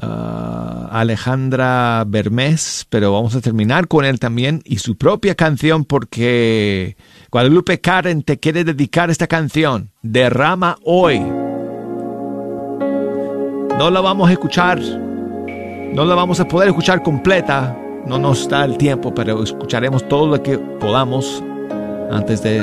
uh, 0.01 0.89
Alejandra 0.91 2.05
Bermés, 2.07 2.87
pero 2.89 3.13
vamos 3.13 3.35
a 3.35 3.41
terminar 3.41 3.89
con 3.89 4.05
él 4.05 4.19
también 4.21 4.63
y 4.65 4.79
su 4.79 4.97
propia 4.97 5.35
canción 5.35 5.85
porque 5.85 6.97
Guadalupe 7.31 7.81
Karen 7.81 8.23
te 8.23 8.39
quiere 8.39 8.65
dedicar 8.65 9.11
esta 9.11 9.27
canción, 9.27 9.91
Derrama 10.03 10.77
hoy. 10.85 11.21
No 13.79 13.91
la 13.91 14.01
vamos 14.01 14.29
a 14.29 14.33
escuchar, 14.33 14.81
no 14.81 16.05
la 16.05 16.15
vamos 16.15 16.41
a 16.41 16.47
poder 16.47 16.69
escuchar 16.69 17.03
completa, 17.03 17.77
no 18.07 18.19
nos 18.19 18.49
da 18.49 18.65
el 18.65 18.77
tiempo, 18.77 19.15
pero 19.15 19.43
escucharemos 19.43 20.07
todo 20.09 20.27
lo 20.27 20.43
que 20.43 20.59
podamos 20.59 21.43
antes 22.11 22.43
de 22.43 22.61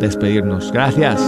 despedirnos. 0.00 0.72
Gracias. 0.72 1.20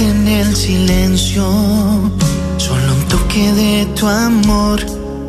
En 0.00 0.28
el 0.28 0.56
silencio. 0.56 1.44
Solo 2.56 2.94
un 2.94 3.04
toque 3.08 3.52
de 3.52 3.86
tu 3.94 4.06
amor 4.06 4.80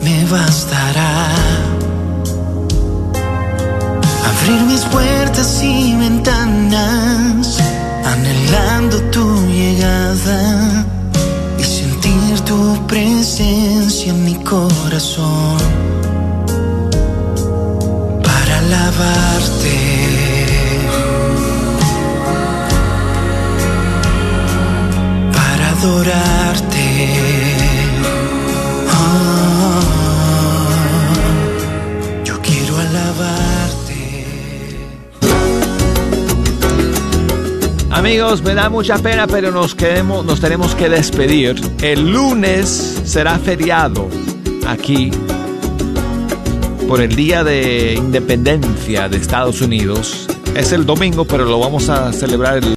me 0.01 0.25
bastará. 0.25 1.29
Abrir 4.29 4.61
mis 4.63 4.81
puertas 4.85 5.61
y 5.63 5.95
ventanas, 5.95 7.57
anhelando 8.05 8.97
tu 9.11 9.25
llegada 9.47 10.85
y 11.59 11.63
sentir 11.63 12.39
tu 12.41 12.87
presencia 12.87 14.11
en 14.11 14.25
mi 14.25 14.35
corazón 14.35 15.57
para 18.23 18.59
alabarte. 18.59 19.86
Adorarte. 25.77 27.07
Oh, 28.89 29.79
yo 32.23 32.41
quiero 32.41 32.77
alabarte. 32.77 34.25
Amigos, 37.91 38.41
me 38.43 38.53
da 38.53 38.69
mucha 38.69 38.97
pena, 38.97 39.27
pero 39.27 39.51
nos, 39.51 39.75
quedemos, 39.75 40.25
nos 40.25 40.39
tenemos 40.39 40.75
que 40.75 40.89
despedir. 40.89 41.59
El 41.81 42.11
lunes 42.11 43.01
será 43.05 43.37
feriado 43.39 44.09
aquí 44.67 45.11
por 46.87 47.01
el 47.01 47.15
Día 47.15 47.43
de 47.43 47.95
Independencia 47.95 49.09
de 49.09 49.17
Estados 49.17 49.61
Unidos. 49.61 50.27
Es 50.55 50.71
el 50.71 50.85
domingo, 50.85 51.25
pero 51.25 51.45
lo 51.45 51.59
vamos 51.59 51.89
a 51.89 52.11
celebrar 52.13 52.57
el... 52.57 52.76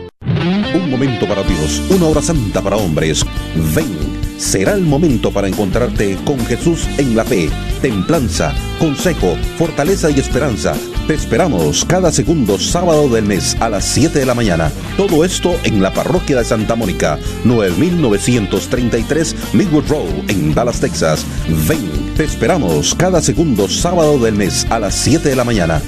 momento 1.01 1.27
para 1.27 1.41
Dios, 1.41 1.81
una 1.89 2.05
hora 2.05 2.21
santa 2.21 2.61
para 2.61 2.75
hombres. 2.75 3.25
Ven, 3.73 3.89
será 4.37 4.73
el 4.73 4.83
momento 4.83 5.31
para 5.31 5.47
encontrarte 5.47 6.15
con 6.23 6.37
Jesús 6.45 6.87
en 6.99 7.15
la 7.15 7.25
fe, 7.25 7.49
templanza, 7.81 8.53
consejo, 8.77 9.35
fortaleza 9.57 10.11
y 10.11 10.19
esperanza. 10.19 10.75
Te 11.07 11.15
esperamos 11.15 11.85
cada 11.85 12.11
segundo 12.11 12.59
sábado 12.59 13.09
del 13.09 13.25
mes 13.25 13.57
a 13.59 13.69
las 13.69 13.85
7 13.85 14.19
de 14.19 14.27
la 14.27 14.35
mañana. 14.35 14.71
Todo 14.95 15.25
esto 15.25 15.55
en 15.63 15.81
la 15.81 15.91
parroquia 15.91 16.37
de 16.37 16.45
Santa 16.45 16.75
Mónica, 16.75 17.17
9933 17.45 19.35
Midwood 19.53 19.87
Road 19.89 20.29
en 20.29 20.53
Dallas, 20.53 20.81
Texas. 20.81 21.25
Ven, 21.67 22.13
te 22.15 22.25
esperamos 22.25 22.93
cada 22.93 23.23
segundo 23.23 23.67
sábado 23.67 24.19
del 24.19 24.35
mes 24.35 24.67
a 24.69 24.77
las 24.77 24.93
7 24.93 25.29
de 25.29 25.35
la 25.35 25.45
mañana. 25.45 25.81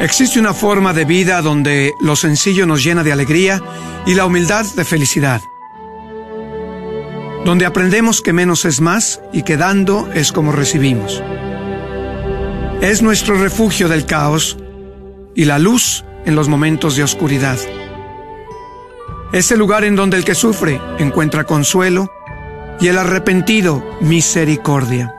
Existe 0.00 0.40
una 0.40 0.52
forma 0.52 0.92
de 0.92 1.04
vida 1.04 1.40
donde 1.42 1.92
lo 2.00 2.16
sencillo 2.16 2.66
nos 2.66 2.82
llena 2.82 3.04
de 3.04 3.12
alegría 3.12 3.62
y 4.06 4.14
la 4.14 4.26
humildad 4.26 4.64
de 4.74 4.84
felicidad. 4.84 5.40
Donde 7.44 7.66
aprendemos 7.66 8.20
que 8.20 8.32
menos 8.32 8.64
es 8.64 8.80
más 8.80 9.20
y 9.32 9.42
que 9.42 9.56
dando 9.56 10.10
es 10.12 10.32
como 10.32 10.52
recibimos. 10.52 11.22
Es 12.80 13.02
nuestro 13.02 13.36
refugio 13.36 13.88
del 13.88 14.06
caos 14.06 14.58
y 15.34 15.44
la 15.44 15.58
luz 15.58 16.04
en 16.24 16.34
los 16.34 16.48
momentos 16.48 16.96
de 16.96 17.04
oscuridad. 17.04 17.58
Es 19.32 19.50
el 19.50 19.58
lugar 19.58 19.84
en 19.84 19.96
donde 19.96 20.16
el 20.16 20.24
que 20.24 20.34
sufre 20.34 20.80
encuentra 20.98 21.44
consuelo 21.44 22.12
y 22.80 22.88
el 22.88 22.98
arrepentido 22.98 23.84
misericordia. 24.00 25.14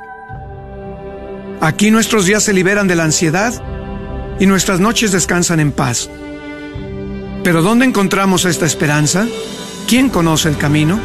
Aquí 1.61 1.91
nuestros 1.91 2.26
días 2.26 2.43
se 2.43 2.53
liberan 2.53 2.88
de 2.88 2.95
la 2.95 3.05
ansiedad 3.05 3.53
y 4.39 4.45
nuestras 4.45 4.79
noches 4.79 5.11
descansan 5.11 5.59
en 5.59 5.71
paz. 5.71 6.09
Pero 7.43 7.61
¿dónde 7.61 7.86
encontramos 7.86 8.45
esta 8.45 8.65
esperanza? 8.65 9.27
¿Quién 9.88 10.09
conoce 10.09 10.49
el 10.49 10.57
camino? 10.57 10.99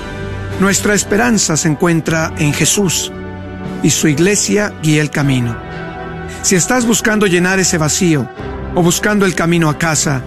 Nuestra 0.61 0.95
esperanza 0.95 1.57
se 1.57 1.68
encuentra 1.68 2.33
en 2.39 2.53
Jesús 2.53 3.12
y 3.83 3.91
su 3.91 4.09
iglesia 4.09 4.72
guía 4.83 5.03
el 5.03 5.11
camino. 5.11 5.57
Si 6.43 6.55
estás 6.57 6.87
buscando 6.87 7.26
llenar 7.26 7.59
ese 7.59 7.79
vacío 7.79 8.29
o 8.74 8.83
buscando 8.83 9.26
el 9.26 9.35
camino 9.35 9.68
a 9.68 9.79
casa, 9.79 10.16